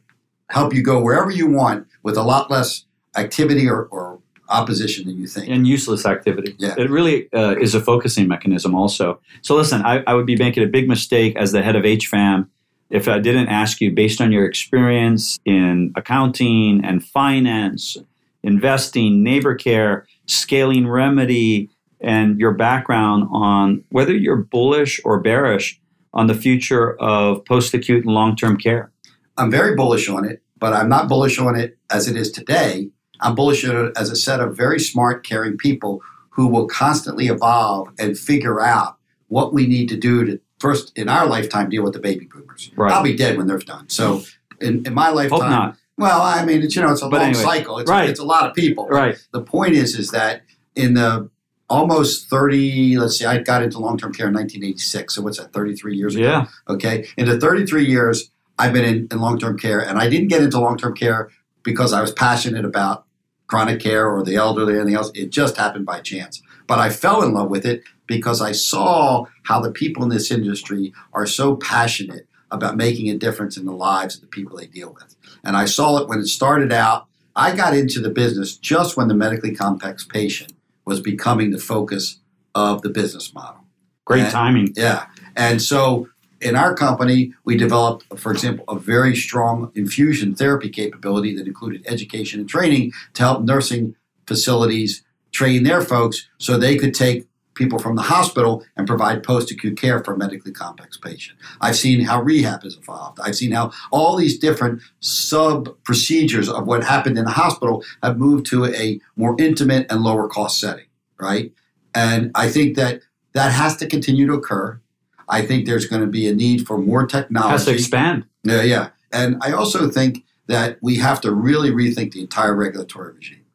help 0.49 0.73
you 0.73 0.83
go 0.83 1.01
wherever 1.01 1.31
you 1.31 1.47
want 1.47 1.87
with 2.03 2.17
a 2.17 2.23
lot 2.23 2.51
less 2.51 2.85
activity 3.15 3.69
or, 3.69 3.83
or 3.85 4.19
opposition 4.49 5.07
than 5.07 5.17
you 5.17 5.27
think. 5.27 5.47
And 5.47 5.65
useless 5.65 6.05
activity. 6.05 6.55
Yeah. 6.59 6.75
It 6.77 6.89
really 6.89 7.31
uh, 7.31 7.55
is 7.59 7.73
a 7.73 7.79
focusing 7.79 8.27
mechanism, 8.27 8.75
also. 8.75 9.21
So, 9.41 9.55
listen, 9.55 9.81
I, 9.83 10.03
I 10.05 10.13
would 10.13 10.25
be 10.25 10.35
making 10.35 10.63
a 10.63 10.67
big 10.67 10.89
mistake 10.89 11.35
as 11.37 11.51
the 11.51 11.63
head 11.63 11.75
of 11.75 11.83
HFAM 11.83 12.49
if 12.89 13.07
I 13.07 13.19
didn't 13.19 13.47
ask 13.47 13.81
you, 13.81 13.91
based 13.91 14.21
on 14.21 14.31
your 14.31 14.45
experience 14.45 15.39
in 15.45 15.91
accounting 15.95 16.83
and 16.83 17.03
finance, 17.03 17.97
investing, 18.43 19.23
neighbor 19.23 19.55
care, 19.55 20.05
scaling 20.27 20.83
Remedi, 20.83 21.69
and 22.01 22.39
your 22.39 22.53
background 22.53 23.27
on 23.31 23.83
whether 23.89 24.15
you're 24.15 24.37
bullish 24.37 25.01
or 25.03 25.19
bearish 25.19 25.79
on 26.13 26.27
the 26.27 26.35
future 26.35 26.95
of 26.99 27.43
post 27.45 27.73
acute 27.73 28.05
and 28.05 28.13
long 28.13 28.35
term 28.35 28.57
care. 28.57 28.91
I'm 29.37 29.51
very 29.51 29.75
bullish 29.75 30.07
on 30.07 30.23
it, 30.23 30.41
but 30.57 30.73
I'm 30.73 30.87
not 30.87 31.09
bullish 31.09 31.39
on 31.39 31.55
it 31.55 31.77
as 31.89 32.07
it 32.07 32.15
is 32.15 32.31
today. 32.31 32.89
I'm 33.19 33.35
bullish 33.35 33.65
on 33.65 33.87
it 33.87 33.97
as 33.97 34.09
a 34.09 34.15
set 34.15 34.39
of 34.39 34.55
very 34.55 34.79
smart, 34.79 35.25
caring 35.25 35.57
people 35.57 36.01
who 36.29 36.47
will 36.47 36.67
constantly 36.67 37.27
evolve 37.27 37.89
and 37.97 38.17
figure 38.17 38.61
out 38.61 38.97
what 39.27 39.53
we 39.53 39.65
need 39.65 39.89
to 39.89 39.97
do 39.97 40.25
to 40.25 40.39
first 40.59 40.97
in 40.97 41.09
our 41.09 41.27
lifetime 41.27 41.69
deal 41.69 41.83
with 41.83 41.93
the 41.93 41.99
baby 41.99 42.25
boomers. 42.25 42.71
Right. 42.75 42.91
I'll 42.91 43.03
be 43.03 43.15
dead 43.15 43.37
when 43.37 43.47
they're 43.47 43.57
done. 43.59 43.89
So 43.89 44.23
in, 44.61 44.85
in 44.85 44.93
my 44.93 45.09
lifetime, 45.09 45.39
Hope 45.39 45.49
not. 45.49 45.77
well, 45.97 46.21
I 46.21 46.45
mean, 46.45 46.63
it's 46.63 46.75
you 46.75 46.81
know, 46.81 46.91
it's 46.91 47.01
a 47.01 47.09
But 47.09 47.21
long 47.21 47.29
anyway, 47.29 47.43
cycle. 47.43 47.79
It's, 47.79 47.89
right. 47.89 48.09
it's 48.09 48.19
a 48.19 48.25
lot 48.25 48.47
of 48.47 48.55
people. 48.55 48.87
Right. 48.87 49.17
The 49.31 49.41
point 49.41 49.73
is, 49.73 49.97
is 49.97 50.11
that 50.11 50.43
in 50.75 50.93
the 50.93 51.29
almost 51.69 52.29
30, 52.29 52.97
let's 52.97 53.17
see, 53.17 53.25
I 53.25 53.39
got 53.39 53.63
into 53.63 53.79
long-term 53.79 54.13
care 54.13 54.27
in 54.27 54.33
1986. 54.33 55.15
So 55.15 55.21
what's 55.21 55.39
that, 55.39 55.51
33 55.51 55.95
years 55.95 56.15
ago? 56.15 56.23
Yeah. 56.23 56.45
Okay. 56.69 57.07
In 57.17 57.27
the 57.27 57.39
33 57.39 57.85
years 57.85 58.29
I've 58.57 58.73
been 58.73 58.85
in, 58.85 59.07
in 59.11 59.19
long 59.19 59.39
term 59.39 59.57
care, 59.57 59.79
and 59.79 59.99
I 59.99 60.09
didn't 60.09 60.29
get 60.29 60.41
into 60.41 60.59
long 60.59 60.77
term 60.77 60.95
care 60.95 61.29
because 61.63 61.91
I 61.93 62.01
was 62.01 62.11
passionate 62.11 62.65
about 62.65 63.05
chronic 63.47 63.79
care 63.79 64.09
or 64.09 64.23
the 64.23 64.35
elderly 64.35 64.73
or 64.73 64.77
anything 64.77 64.95
else. 64.95 65.11
It 65.13 65.29
just 65.29 65.57
happened 65.57 65.85
by 65.85 65.99
chance. 65.99 66.41
But 66.67 66.79
I 66.79 66.89
fell 66.89 67.21
in 67.21 67.33
love 67.33 67.49
with 67.49 67.65
it 67.65 67.83
because 68.07 68.41
I 68.41 68.51
saw 68.51 69.25
how 69.43 69.59
the 69.59 69.71
people 69.71 70.03
in 70.03 70.09
this 70.09 70.31
industry 70.31 70.93
are 71.13 71.25
so 71.25 71.55
passionate 71.55 72.27
about 72.51 72.77
making 72.77 73.09
a 73.09 73.17
difference 73.17 73.57
in 73.57 73.65
the 73.65 73.73
lives 73.73 74.15
of 74.15 74.21
the 74.21 74.27
people 74.27 74.57
they 74.57 74.67
deal 74.67 74.93
with. 74.93 75.15
And 75.43 75.57
I 75.57 75.65
saw 75.65 75.97
it 75.97 76.07
when 76.07 76.19
it 76.19 76.27
started 76.27 76.71
out. 76.71 77.07
I 77.35 77.55
got 77.55 77.75
into 77.75 77.99
the 77.99 78.09
business 78.09 78.55
just 78.55 78.95
when 78.95 79.07
the 79.07 79.13
medically 79.15 79.53
complex 79.53 80.05
patient 80.05 80.53
was 80.85 81.01
becoming 81.01 81.51
the 81.51 81.57
focus 81.57 82.19
of 82.53 82.81
the 82.81 82.89
business 82.89 83.33
model. 83.33 83.65
Great 84.05 84.23
And- 84.23 84.31
timing. 84.31 84.73
Yeah. 84.75 85.07
And 85.35 85.61
so 85.61 86.07
in 86.39 86.55
our 86.55 86.75
company, 86.75 87.33
we 87.43 87.57
developed, 87.57 88.05
for 88.17 88.31
example, 88.31 88.63
a 88.69 88.77
very 88.77 89.15
strong 89.15 89.71
infusion 89.75 90.35
therapy 90.35 90.69
capability 90.69 91.35
that 91.35 91.47
included 91.47 91.83
education 91.87 92.39
and 92.39 92.47
training 92.47 92.93
to 93.15 93.23
help 93.23 93.43
nursing 93.43 93.95
facilities 94.27 95.03
train 95.31 95.63
their 95.63 95.81
folks 95.81 96.27
so 96.37 96.57
they 96.57 96.77
could 96.77 96.93
take 96.93 97.27
people 97.55 97.79
from 97.79 97.95
the 97.95 98.01
hospital 98.01 98.63
and 98.77 98.85
provide 98.85 99.23
post 99.23 99.49
acute 99.51 99.77
care 99.77 100.03
for 100.03 100.13
a 100.13 100.17
medically 100.17 100.51
complex 100.51 100.97
patient. 100.97 101.37
I've 101.61 101.75
seen 101.75 102.05
how 102.05 102.21
rehab 102.21 102.63
has 102.63 102.75
evolved. 102.75 103.19
I've 103.23 103.35
seen 103.35 103.51
how 103.51 103.71
all 103.91 104.15
these 104.15 104.37
different 104.37 104.81
sub 104.99 105.75
procedures 105.83 106.49
of 106.49 106.67
what 106.67 106.83
happened 106.83 107.17
in 107.17 107.25
the 107.25 107.31
hospital 107.31 107.83
have 108.03 108.17
moved 108.17 108.45
to 108.47 108.65
a 108.65 108.99
more 109.15 109.35
intimate 109.39 109.87
and 109.89 110.03
lower 110.03 110.27
cost 110.27 110.59
setting, 110.59 110.85
right? 111.19 111.51
And 111.93 112.31
I 112.35 112.49
think 112.49 112.75
that 112.75 113.01
that 113.33 113.51
has 113.51 113.75
to 113.77 113.87
continue 113.87 114.27
to 114.27 114.33
occur. 114.33 114.79
I 115.27 115.41
think 115.41 115.65
there's 115.65 115.85
going 115.85 116.01
to 116.01 116.07
be 116.07 116.27
a 116.27 116.33
need 116.33 116.67
for 116.67 116.77
more 116.77 117.07
technology. 117.07 117.51
Has 117.51 117.65
to 117.65 117.73
expand. 117.73 118.25
Yeah, 118.43 118.61
yeah. 118.61 118.89
And 119.11 119.37
I 119.41 119.53
also 119.53 119.89
think 119.89 120.23
that 120.47 120.77
we 120.81 120.97
have 120.97 121.21
to 121.21 121.31
really 121.31 121.71
rethink 121.71 122.11
the 122.11 122.21
entire 122.21 122.53
regulatory 122.53 123.13
regime. 123.13 123.45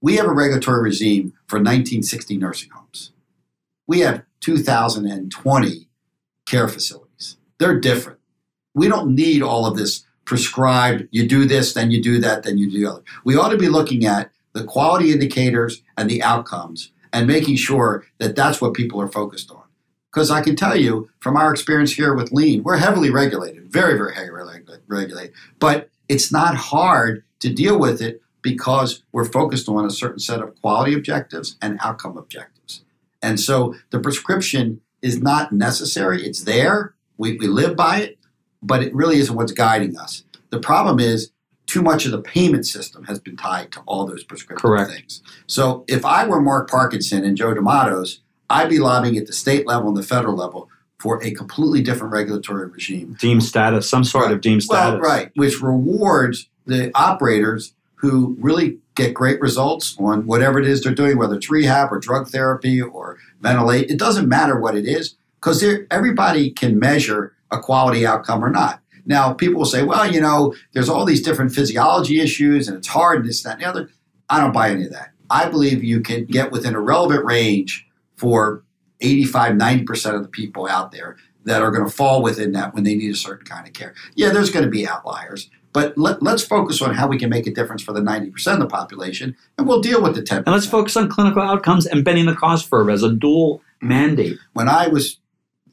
We 0.00 0.16
have 0.16 0.26
a 0.26 0.32
regulatory 0.32 0.82
regime 0.82 1.32
for 1.46 1.56
1960 1.56 2.36
nursing 2.38 2.70
homes. 2.70 2.77
We 3.88 4.00
have 4.00 4.22
2020 4.40 5.88
care 6.46 6.68
facilities. 6.68 7.36
They're 7.58 7.80
different. 7.80 8.20
We 8.74 8.86
don't 8.86 9.14
need 9.14 9.42
all 9.42 9.66
of 9.66 9.76
this 9.76 10.04
prescribed, 10.24 11.08
you 11.10 11.26
do 11.26 11.46
this, 11.46 11.72
then 11.72 11.90
you 11.90 12.02
do 12.02 12.20
that, 12.20 12.42
then 12.42 12.58
you 12.58 12.70
do 12.70 12.80
the 12.80 12.90
other. 12.90 13.02
We 13.24 13.34
ought 13.34 13.48
to 13.48 13.56
be 13.56 13.68
looking 13.68 14.04
at 14.04 14.30
the 14.52 14.62
quality 14.62 15.10
indicators 15.10 15.82
and 15.96 16.08
the 16.08 16.22
outcomes 16.22 16.92
and 17.12 17.26
making 17.26 17.56
sure 17.56 18.04
that 18.18 18.36
that's 18.36 18.60
what 18.60 18.74
people 18.74 19.00
are 19.00 19.08
focused 19.08 19.50
on. 19.50 19.62
Because 20.12 20.30
I 20.30 20.42
can 20.42 20.54
tell 20.54 20.76
you 20.76 21.08
from 21.18 21.36
our 21.36 21.50
experience 21.50 21.94
here 21.94 22.14
with 22.14 22.30
lean, 22.30 22.62
we're 22.62 22.76
heavily 22.76 23.10
regulated, 23.10 23.72
very, 23.72 23.96
very 23.96 24.14
heavily 24.14 24.60
regulated. 24.86 25.32
But 25.58 25.88
it's 26.08 26.30
not 26.30 26.56
hard 26.56 27.24
to 27.40 27.52
deal 27.52 27.78
with 27.78 28.02
it 28.02 28.20
because 28.42 29.02
we're 29.12 29.24
focused 29.24 29.68
on 29.68 29.84
a 29.86 29.90
certain 29.90 30.18
set 30.18 30.40
of 30.40 30.60
quality 30.60 30.94
objectives 30.94 31.56
and 31.62 31.78
outcome 31.82 32.18
objectives. 32.18 32.57
And 33.28 33.38
so 33.38 33.74
the 33.90 34.00
prescription 34.00 34.80
is 35.02 35.20
not 35.20 35.52
necessary. 35.52 36.24
It's 36.24 36.44
there. 36.44 36.94
We, 37.18 37.36
we 37.36 37.46
live 37.46 37.76
by 37.76 37.98
it, 37.98 38.18
but 38.62 38.82
it 38.82 38.94
really 38.94 39.18
isn't 39.18 39.36
what's 39.36 39.52
guiding 39.52 39.98
us. 39.98 40.24
The 40.50 40.58
problem 40.58 40.98
is 40.98 41.30
too 41.66 41.82
much 41.82 42.06
of 42.06 42.12
the 42.12 42.22
payment 42.22 42.66
system 42.66 43.04
has 43.04 43.18
been 43.18 43.36
tied 43.36 43.70
to 43.72 43.80
all 43.86 44.06
those 44.06 44.24
prescription 44.24 44.62
Correct. 44.66 44.90
things. 44.90 45.22
So 45.46 45.84
if 45.88 46.04
I 46.06 46.26
were 46.26 46.40
Mark 46.40 46.70
Parkinson 46.70 47.22
and 47.24 47.36
Joe 47.36 47.54
DeMattos, 47.54 48.20
I'd 48.48 48.70
be 48.70 48.78
lobbying 48.78 49.18
at 49.18 49.26
the 49.26 49.34
state 49.34 49.66
level 49.66 49.88
and 49.88 49.96
the 49.96 50.02
federal 50.02 50.34
level 50.34 50.70
for 50.98 51.22
a 51.22 51.30
completely 51.32 51.82
different 51.82 52.12
regulatory 52.14 52.66
regime. 52.66 53.16
Deemed 53.20 53.44
status, 53.44 53.88
some 53.88 54.04
sort 54.04 54.32
of 54.32 54.40
deemed 54.40 54.62
Well, 54.68 54.92
status. 54.92 55.06
right, 55.06 55.30
which 55.34 55.60
rewards 55.60 56.48
the 56.64 56.90
operators 56.94 57.74
who 57.96 58.36
really 58.40 58.78
get 58.98 59.14
great 59.14 59.40
results 59.40 59.96
on 59.98 60.26
whatever 60.26 60.58
it 60.58 60.66
is 60.66 60.82
they're 60.82 60.92
doing, 60.92 61.16
whether 61.16 61.36
it's 61.36 61.48
rehab 61.48 61.90
or 61.92 61.98
drug 61.98 62.28
therapy 62.28 62.82
or 62.82 63.16
ventilate. 63.40 63.90
It 63.90 63.98
doesn't 63.98 64.28
matter 64.28 64.58
what 64.58 64.76
it 64.76 64.84
is 64.84 65.16
because 65.40 65.64
everybody 65.90 66.50
can 66.50 66.78
measure 66.78 67.32
a 67.50 67.60
quality 67.60 68.04
outcome 68.04 68.44
or 68.44 68.50
not. 68.50 68.80
Now, 69.06 69.32
people 69.32 69.60
will 69.60 69.66
say, 69.66 69.84
well, 69.84 70.12
you 70.12 70.20
know, 70.20 70.54
there's 70.74 70.88
all 70.88 71.06
these 71.06 71.22
different 71.22 71.52
physiology 71.52 72.20
issues 72.20 72.68
and 72.68 72.76
it's 72.76 72.88
hard, 72.88 73.20
and 73.20 73.28
this, 73.28 73.42
that, 73.44 73.54
and 73.54 73.62
the 73.62 73.66
other. 73.66 73.90
I 74.28 74.40
don't 74.40 74.52
buy 74.52 74.70
any 74.70 74.84
of 74.84 74.92
that. 74.92 75.12
I 75.30 75.48
believe 75.48 75.82
you 75.82 76.00
can 76.00 76.26
get 76.26 76.50
within 76.50 76.74
a 76.74 76.80
relevant 76.80 77.24
range 77.24 77.86
for 78.16 78.64
85, 79.00 79.54
90% 79.54 80.14
of 80.14 80.22
the 80.22 80.28
people 80.28 80.66
out 80.66 80.90
there 80.90 81.16
that 81.44 81.62
are 81.62 81.70
going 81.70 81.88
to 81.88 81.90
fall 81.90 82.20
within 82.20 82.52
that 82.52 82.74
when 82.74 82.84
they 82.84 82.94
need 82.94 83.12
a 83.12 83.16
certain 83.16 83.46
kind 83.46 83.66
of 83.66 83.72
care. 83.72 83.94
Yeah, 84.14 84.30
there's 84.30 84.50
going 84.50 84.64
to 84.64 84.70
be 84.70 84.86
outliers, 84.86 85.48
but 85.78 85.96
let, 85.96 86.20
us 86.26 86.44
focus 86.44 86.82
on 86.82 86.92
how 86.92 87.06
we 87.06 87.16
can 87.16 87.30
make 87.30 87.46
a 87.46 87.54
difference 87.54 87.84
for 87.84 87.92
the 87.92 88.00
90% 88.00 88.54
of 88.54 88.58
the 88.58 88.66
population, 88.66 89.36
and 89.56 89.68
we'll 89.68 89.80
deal 89.80 90.02
with 90.02 90.16
the 90.16 90.22
10%. 90.22 90.38
And 90.38 90.48
let's 90.48 90.66
focus 90.66 90.96
on 90.96 91.08
clinical 91.08 91.40
outcomes 91.40 91.86
and 91.86 92.04
bending 92.04 92.26
the 92.26 92.34
cost 92.34 92.68
curve 92.68 92.90
as 92.90 93.04
a 93.04 93.12
dual 93.12 93.58
mm-hmm. 93.58 93.88
mandate. 93.88 94.38
When 94.54 94.68
I 94.68 94.88
was, 94.88 95.20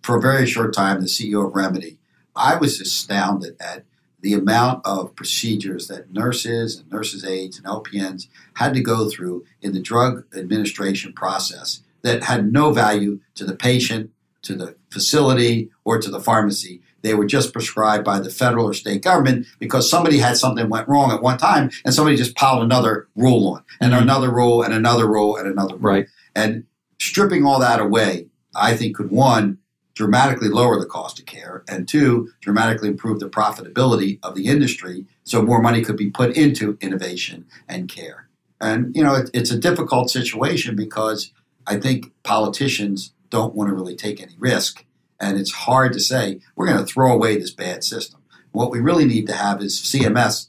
for 0.03 0.15
a 0.17 0.21
very 0.21 0.45
short 0.45 0.75
time, 0.75 1.01
the 1.01 1.07
CEO 1.07 1.47
of 1.47 1.53
Remedi, 1.53 1.97
I 2.35 2.55
was 2.55 2.79
astounded 2.79 3.55
at 3.59 3.83
the 4.21 4.33
amount 4.33 4.85
of 4.85 5.15
procedures 5.15 5.87
that 5.87 6.13
nurses 6.13 6.77
and 6.77 6.91
nurses' 6.91 7.25
aides 7.25 7.57
and 7.57 7.65
LPNs 7.65 8.27
had 8.57 8.75
to 8.75 8.81
go 8.81 9.09
through 9.09 9.43
in 9.63 9.73
the 9.73 9.81
drug 9.81 10.23
administration 10.35 11.13
process 11.13 11.81
that 12.03 12.25
had 12.25 12.53
no 12.53 12.71
value 12.71 13.21
to 13.33 13.43
the 13.43 13.55
patient, 13.55 14.11
to 14.43 14.53
the 14.53 14.75
facility, 14.91 15.71
or 15.83 15.99
to 15.99 16.11
the 16.11 16.19
pharmacy. 16.19 16.83
They 17.05 17.13
were 17.13 17.27
just 17.27 17.53
prescribed 17.53 18.03
by 18.03 18.19
the 18.19 18.31
federal 18.31 18.65
or 18.65 18.73
state 18.73 19.03
government 19.03 19.45
because 19.59 19.87
somebody 19.87 20.17
had 20.17 20.37
something 20.37 20.69
went 20.69 20.87
wrong 20.87 21.11
at 21.11 21.21
one 21.21 21.37
time 21.37 21.69
and 21.85 21.93
somebody 21.93 22.17
just 22.17 22.35
piled 22.35 22.63
another 22.63 23.07
rule 23.15 23.47
on, 23.49 23.61
and 23.79 23.93
Mhm. 23.93 24.01
another 24.01 24.31
rule, 24.33 24.63
and 24.63 24.73
another 24.73 25.07
rule, 25.07 25.37
and 25.37 25.47
another 25.47 25.75
rule. 25.75 25.83
Right. 25.93 26.07
And 26.35 26.63
stripping 26.99 27.45
all 27.45 27.59
that 27.59 27.79
away, 27.79 28.25
I 28.55 28.75
think 28.75 28.95
could 28.95 29.11
one, 29.11 29.59
dramatically 29.93 30.49
lower 30.49 30.79
the 30.79 30.87
cost 30.87 31.19
of 31.19 31.27
care, 31.27 31.63
and 31.69 31.87
two, 31.87 32.29
dramatically 32.41 32.89
improve 32.89 33.19
the 33.19 33.29
profitability 33.29 34.17
of 34.23 34.33
the 34.33 34.47
industry 34.47 35.05
so 35.23 35.43
more 35.43 35.61
money 35.61 35.83
could 35.83 35.97
be 35.97 36.09
put 36.09 36.35
into 36.35 36.75
innovation 36.81 37.45
and 37.69 37.87
care. 37.87 38.29
And, 38.59 38.95
you 38.95 39.03
know, 39.03 39.13
it, 39.13 39.29
it's 39.31 39.51
a 39.51 39.59
difficult 39.59 40.09
situation 40.09 40.75
because 40.75 41.31
I 41.67 41.77
think 41.77 42.11
politicians 42.23 43.13
don't 43.29 43.53
want 43.53 43.69
to 43.69 43.75
really 43.75 43.95
take 43.95 44.19
any 44.19 44.35
risk. 44.39 44.83
And 45.19 45.37
it's 45.37 45.51
hard 45.51 45.93
to 45.93 45.99
say, 45.99 46.39
we're 46.55 46.67
going 46.67 46.77
to 46.79 46.85
throw 46.85 47.11
away 47.11 47.37
this 47.37 47.51
bad 47.51 47.83
system. 47.83 48.19
What 48.51 48.71
we 48.71 48.79
really 48.79 49.05
need 49.05 49.27
to 49.27 49.33
have 49.33 49.61
is 49.61 49.79
CMS, 49.81 50.47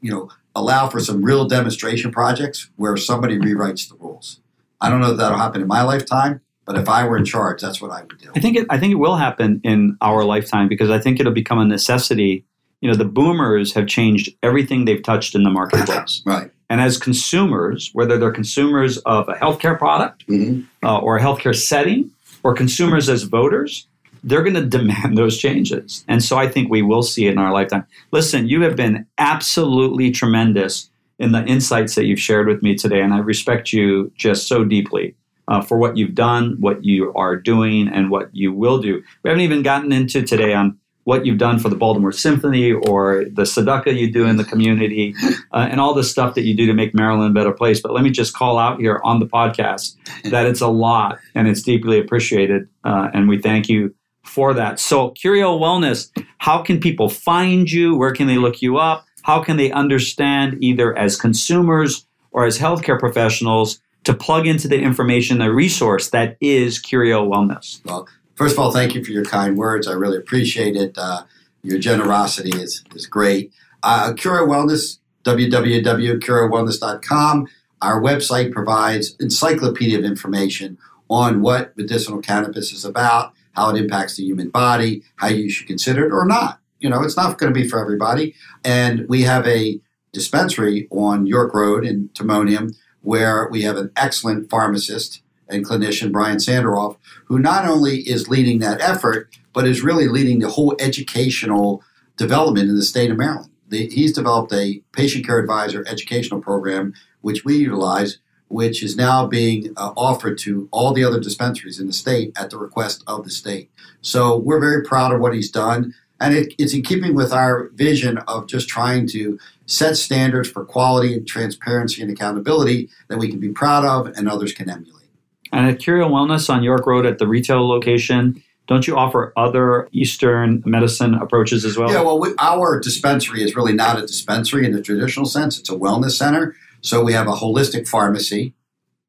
you 0.00 0.10
know, 0.10 0.30
allow 0.54 0.88
for 0.88 1.00
some 1.00 1.22
real 1.24 1.46
demonstration 1.46 2.10
projects 2.12 2.68
where 2.76 2.96
somebody 2.96 3.38
rewrites 3.38 3.88
the 3.88 3.96
rules. 3.96 4.40
I 4.80 4.90
don't 4.90 5.00
know 5.00 5.12
if 5.12 5.18
that'll 5.18 5.38
happen 5.38 5.62
in 5.62 5.68
my 5.68 5.82
lifetime, 5.82 6.40
but 6.66 6.76
if 6.76 6.88
I 6.88 7.06
were 7.06 7.16
in 7.16 7.24
charge, 7.24 7.62
that's 7.62 7.80
what 7.80 7.90
I 7.90 8.02
would 8.02 8.18
do. 8.18 8.30
I 8.36 8.40
think 8.40 8.56
it, 8.56 8.66
I 8.68 8.78
think 8.78 8.92
it 8.92 8.96
will 8.96 9.16
happen 9.16 9.60
in 9.64 9.96
our 10.00 10.24
lifetime 10.24 10.68
because 10.68 10.90
I 10.90 10.98
think 10.98 11.20
it'll 11.20 11.32
become 11.32 11.58
a 11.58 11.64
necessity. 11.64 12.44
You 12.80 12.90
know, 12.90 12.96
the 12.96 13.04
boomers 13.04 13.72
have 13.74 13.86
changed 13.86 14.30
everything 14.42 14.84
they've 14.84 15.02
touched 15.02 15.34
in 15.34 15.42
the 15.42 15.50
marketplace. 15.50 16.22
Right. 16.26 16.50
And 16.68 16.80
as 16.80 16.96
consumers, 16.96 17.90
whether 17.92 18.18
they're 18.18 18.32
consumers 18.32 18.96
of 18.98 19.28
a 19.28 19.34
healthcare 19.34 19.78
product 19.78 20.26
Mm-hmm. 20.26 20.62
uh, 20.86 20.98
or 20.98 21.16
a 21.18 21.20
healthcare 21.20 21.54
setting, 21.54 22.10
or 22.42 22.54
consumers 22.54 23.08
as 23.08 23.22
voters, 23.24 23.86
they're 24.22 24.42
going 24.42 24.54
to 24.54 24.64
demand 24.64 25.16
those 25.18 25.38
changes. 25.38 26.04
And 26.08 26.22
so 26.22 26.36
I 26.36 26.48
think 26.48 26.70
we 26.70 26.82
will 26.82 27.02
see 27.02 27.26
it 27.26 27.32
in 27.32 27.38
our 27.38 27.52
lifetime. 27.52 27.86
Listen, 28.10 28.48
you 28.48 28.62
have 28.62 28.76
been 28.76 29.06
absolutely 29.18 30.10
tremendous 30.10 30.90
in 31.18 31.32
the 31.32 31.44
insights 31.44 31.94
that 31.94 32.04
you've 32.04 32.20
shared 32.20 32.48
with 32.48 32.62
me 32.62 32.74
today, 32.74 33.00
and 33.00 33.14
I 33.14 33.18
respect 33.18 33.72
you 33.72 34.10
just 34.16 34.48
so 34.48 34.64
deeply. 34.64 35.14
Uh, 35.48 35.60
for 35.60 35.76
what 35.76 35.96
you've 35.96 36.14
done, 36.14 36.56
what 36.60 36.84
you 36.84 37.12
are 37.14 37.36
doing, 37.36 37.88
and 37.88 38.10
what 38.10 38.30
you 38.32 38.52
will 38.52 38.78
do. 38.80 39.02
We 39.22 39.28
haven't 39.28 39.42
even 39.42 39.62
gotten 39.62 39.92
into 39.92 40.22
today 40.22 40.54
on 40.54 40.78
what 41.04 41.26
you've 41.26 41.38
done 41.38 41.58
for 41.58 41.68
the 41.68 41.76
Baltimore 41.76 42.12
Symphony 42.12 42.72
or 42.72 43.24
the 43.24 43.42
tzedakah 43.42 43.98
you 43.98 44.12
do 44.12 44.26
in 44.26 44.36
the 44.36 44.44
community 44.44 45.14
uh, 45.52 45.68
and 45.70 45.80
all 45.80 45.94
the 45.94 46.04
stuff 46.04 46.34
that 46.36 46.42
you 46.42 46.54
do 46.54 46.66
to 46.66 46.74
make 46.74 46.94
Maryland 46.94 47.36
a 47.36 47.40
better 47.40 47.52
place. 47.52 47.80
But 47.80 47.92
let 47.92 48.04
me 48.04 48.10
just 48.10 48.34
call 48.34 48.58
out 48.58 48.78
here 48.78 49.00
on 49.02 49.18
the 49.18 49.26
podcast 49.26 49.96
that 50.30 50.46
it's 50.46 50.60
a 50.60 50.68
lot 50.68 51.18
and 51.34 51.48
it's 51.48 51.62
deeply 51.62 51.98
appreciated. 51.98 52.68
Uh, 52.84 53.08
and 53.12 53.28
we 53.28 53.42
thank 53.42 53.68
you 53.68 53.94
for 54.32 54.54
that. 54.54 54.80
So, 54.80 55.10
Curio 55.10 55.58
Wellness, 55.58 56.10
how 56.38 56.62
can 56.62 56.80
people 56.80 57.10
find 57.10 57.70
you? 57.70 57.94
Where 57.94 58.12
can 58.12 58.26
they 58.26 58.38
look 58.38 58.62
you 58.62 58.78
up? 58.78 59.04
How 59.22 59.42
can 59.42 59.58
they 59.58 59.70
understand 59.70 60.56
either 60.60 60.96
as 60.96 61.20
consumers 61.20 62.06
or 62.30 62.46
as 62.46 62.58
healthcare 62.58 62.98
professionals 62.98 63.80
to 64.04 64.14
plug 64.14 64.46
into 64.46 64.68
the 64.68 64.80
information, 64.80 65.36
the 65.38 65.52
resource 65.52 66.08
that 66.10 66.38
is 66.40 66.78
Curio 66.78 67.28
Wellness? 67.28 67.84
Well, 67.84 68.08
first 68.34 68.54
of 68.54 68.58
all, 68.58 68.72
thank 68.72 68.94
you 68.94 69.04
for 69.04 69.10
your 69.12 69.24
kind 69.24 69.58
words. 69.58 69.86
I 69.86 69.92
really 69.92 70.16
appreciate 70.16 70.76
it. 70.76 70.96
Uh, 70.96 71.24
your 71.62 71.78
generosity 71.78 72.58
is, 72.58 72.82
is 72.94 73.04
great. 73.06 73.52
Uh, 73.82 74.14
Curio 74.14 74.46
Wellness, 74.46 74.98
www.curiowellness.com. 75.24 77.48
Our 77.82 78.00
website 78.00 78.52
provides 78.52 79.14
encyclopedia 79.20 79.98
of 79.98 80.04
information 80.04 80.78
on 81.10 81.42
what 81.42 81.76
medicinal 81.76 82.22
cannabis 82.22 82.72
is 82.72 82.86
about, 82.86 83.34
how 83.52 83.70
it 83.70 83.80
impacts 83.80 84.16
the 84.16 84.24
human 84.24 84.50
body, 84.50 85.02
how 85.16 85.28
you 85.28 85.50
should 85.50 85.66
consider 85.66 86.06
it 86.06 86.12
or 86.12 86.26
not. 86.26 86.58
You 86.78 86.90
know, 86.90 87.02
it's 87.02 87.16
not 87.16 87.38
going 87.38 87.52
to 87.52 87.60
be 87.60 87.68
for 87.68 87.80
everybody. 87.80 88.34
And 88.64 89.08
we 89.08 89.22
have 89.22 89.46
a 89.46 89.80
dispensary 90.12 90.88
on 90.90 91.26
York 91.26 91.54
Road 91.54 91.84
in 91.84 92.08
Timonium 92.10 92.74
where 93.02 93.48
we 93.50 93.62
have 93.62 93.76
an 93.76 93.90
excellent 93.96 94.50
pharmacist 94.50 95.22
and 95.48 95.66
clinician, 95.66 96.12
Brian 96.12 96.38
Sanderoff, 96.38 96.96
who 97.26 97.38
not 97.38 97.66
only 97.66 97.98
is 98.00 98.28
leading 98.28 98.58
that 98.60 98.80
effort, 98.80 99.36
but 99.52 99.66
is 99.66 99.82
really 99.82 100.08
leading 100.08 100.38
the 100.38 100.48
whole 100.48 100.74
educational 100.78 101.82
development 102.16 102.68
in 102.68 102.76
the 102.76 102.82
state 102.82 103.10
of 103.10 103.18
Maryland. 103.18 103.50
The, 103.68 103.88
he's 103.88 104.12
developed 104.12 104.52
a 104.52 104.82
patient 104.92 105.26
care 105.26 105.38
advisor 105.38 105.84
educational 105.86 106.40
program, 106.40 106.94
which 107.20 107.44
we 107.44 107.56
utilize, 107.56 108.18
which 108.52 108.82
is 108.82 108.96
now 108.96 109.26
being 109.26 109.72
uh, 109.78 109.92
offered 109.96 110.36
to 110.36 110.68
all 110.70 110.92
the 110.92 111.02
other 111.02 111.18
dispensaries 111.18 111.80
in 111.80 111.86
the 111.86 111.92
state 111.92 112.32
at 112.36 112.50
the 112.50 112.58
request 112.58 113.02
of 113.06 113.24
the 113.24 113.30
state. 113.30 113.70
So 114.02 114.36
we're 114.36 114.60
very 114.60 114.84
proud 114.84 115.12
of 115.12 115.20
what 115.20 115.34
he's 115.34 115.50
done. 115.50 115.94
And 116.20 116.34
it, 116.34 116.54
it's 116.58 116.74
in 116.74 116.82
keeping 116.82 117.14
with 117.14 117.32
our 117.32 117.70
vision 117.70 118.18
of 118.28 118.46
just 118.46 118.68
trying 118.68 119.08
to 119.08 119.38
set 119.64 119.96
standards 119.96 120.50
for 120.50 120.64
quality 120.66 121.14
and 121.14 121.26
transparency 121.26 122.02
and 122.02 122.10
accountability 122.10 122.90
that 123.08 123.18
we 123.18 123.28
can 123.28 123.40
be 123.40 123.48
proud 123.48 123.84
of 123.84 124.06
and 124.16 124.28
others 124.28 124.52
can 124.52 124.68
emulate. 124.68 125.08
And 125.50 125.66
at 125.66 125.78
Curio 125.78 126.08
Wellness 126.08 126.52
on 126.52 126.62
York 126.62 126.86
Road 126.86 127.06
at 127.06 127.18
the 127.18 127.26
retail 127.26 127.66
location, 127.66 128.42
don't 128.68 128.86
you 128.86 128.96
offer 128.96 129.32
other 129.36 129.88
Eastern 129.92 130.62
medicine 130.64 131.14
approaches 131.14 131.64
as 131.64 131.76
well? 131.76 131.90
Yeah, 131.90 132.02
well, 132.02 132.20
we, 132.20 132.34
our 132.38 132.78
dispensary 132.78 133.42
is 133.42 133.56
really 133.56 133.72
not 133.72 133.98
a 133.98 134.02
dispensary 134.02 134.64
in 134.64 134.72
the 134.72 134.82
traditional 134.82 135.26
sense. 135.26 135.58
It's 135.58 135.70
a 135.70 135.74
wellness 135.74 136.12
center. 136.12 136.54
So 136.82 137.02
we 137.02 137.14
have 137.14 137.28
a 137.28 137.32
holistic 137.32 137.88
pharmacy 137.88 138.54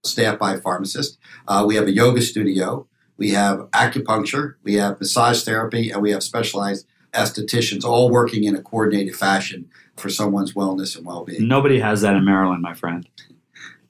staffed 0.03 0.39
by 0.39 0.53
a 0.53 0.61
pharmacist. 0.61 1.17
Uh, 1.47 1.65
we 1.67 1.75
have 1.75 1.87
a 1.87 1.91
yoga 1.91 2.21
studio. 2.21 2.87
We 3.17 3.31
have 3.31 3.59
acupuncture. 3.71 4.55
We 4.63 4.75
have 4.75 4.99
massage 4.99 5.43
therapy, 5.43 5.91
and 5.91 6.01
we 6.01 6.11
have 6.11 6.23
specialized 6.23 6.85
estheticians 7.13 7.83
all 7.83 8.09
working 8.09 8.43
in 8.43 8.55
a 8.55 8.61
coordinated 8.61 9.15
fashion 9.15 9.69
for 9.95 10.09
someone's 10.09 10.53
wellness 10.53 10.95
and 10.95 11.05
well-being. 11.05 11.47
Nobody 11.47 11.79
has 11.79 12.01
that 12.01 12.15
in 12.15 12.25
Maryland, 12.25 12.61
my 12.61 12.73
friend. 12.73 13.07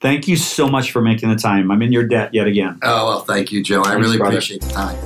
Thank 0.02 0.28
you 0.28 0.36
so 0.36 0.68
much 0.68 0.92
for 0.92 1.02
making 1.02 1.30
the 1.30 1.38
time. 1.38 1.72
I'm 1.72 1.82
in 1.82 1.94
your 1.94 2.06
debt 2.06 2.34
yet 2.34 2.48
again. 2.48 2.80
Oh, 2.84 3.06
well, 3.06 3.20
thank 3.22 3.54
you, 3.54 3.64
Joe. 3.64 3.84
I 3.84 3.94
really 3.94 4.18
brother. 4.18 4.36
appreciate 4.36 4.62
the 4.62 4.70
time. 4.70 4.98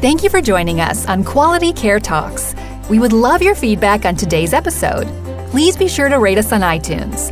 Thank 0.00 0.24
you 0.24 0.30
for 0.30 0.40
joining 0.40 0.80
us 0.80 1.06
on 1.06 1.22
Quality 1.22 1.72
Care 1.72 2.00
Talks. 2.00 2.54
We 2.88 2.98
would 2.98 3.12
love 3.12 3.42
your 3.42 3.54
feedback 3.54 4.04
on 4.04 4.16
today's 4.16 4.52
episode. 4.52 5.06
Please 5.50 5.76
be 5.76 5.86
sure 5.88 6.08
to 6.08 6.18
rate 6.18 6.38
us 6.38 6.52
on 6.52 6.62
iTunes. 6.62 7.30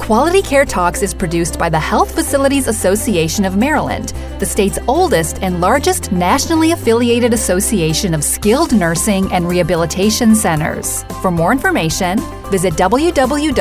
Quality 0.00 0.40
Care 0.40 0.64
Talks 0.64 1.02
is 1.02 1.12
produced 1.12 1.58
by 1.58 1.68
the 1.68 1.78
Health 1.78 2.14
Facilities 2.14 2.68
Association 2.68 3.44
of 3.44 3.58
Maryland, 3.58 4.14
the 4.38 4.46
state's 4.46 4.78
oldest 4.88 5.42
and 5.42 5.60
largest 5.60 6.10
nationally 6.10 6.72
affiliated 6.72 7.34
association 7.34 8.14
of 8.14 8.24
skilled 8.24 8.72
nursing 8.72 9.30
and 9.30 9.46
rehabilitation 9.46 10.34
centers. 10.34 11.04
For 11.20 11.30
more 11.30 11.52
information, 11.52 12.18
visit 12.50 12.72
www.hfam.org. 12.74 13.60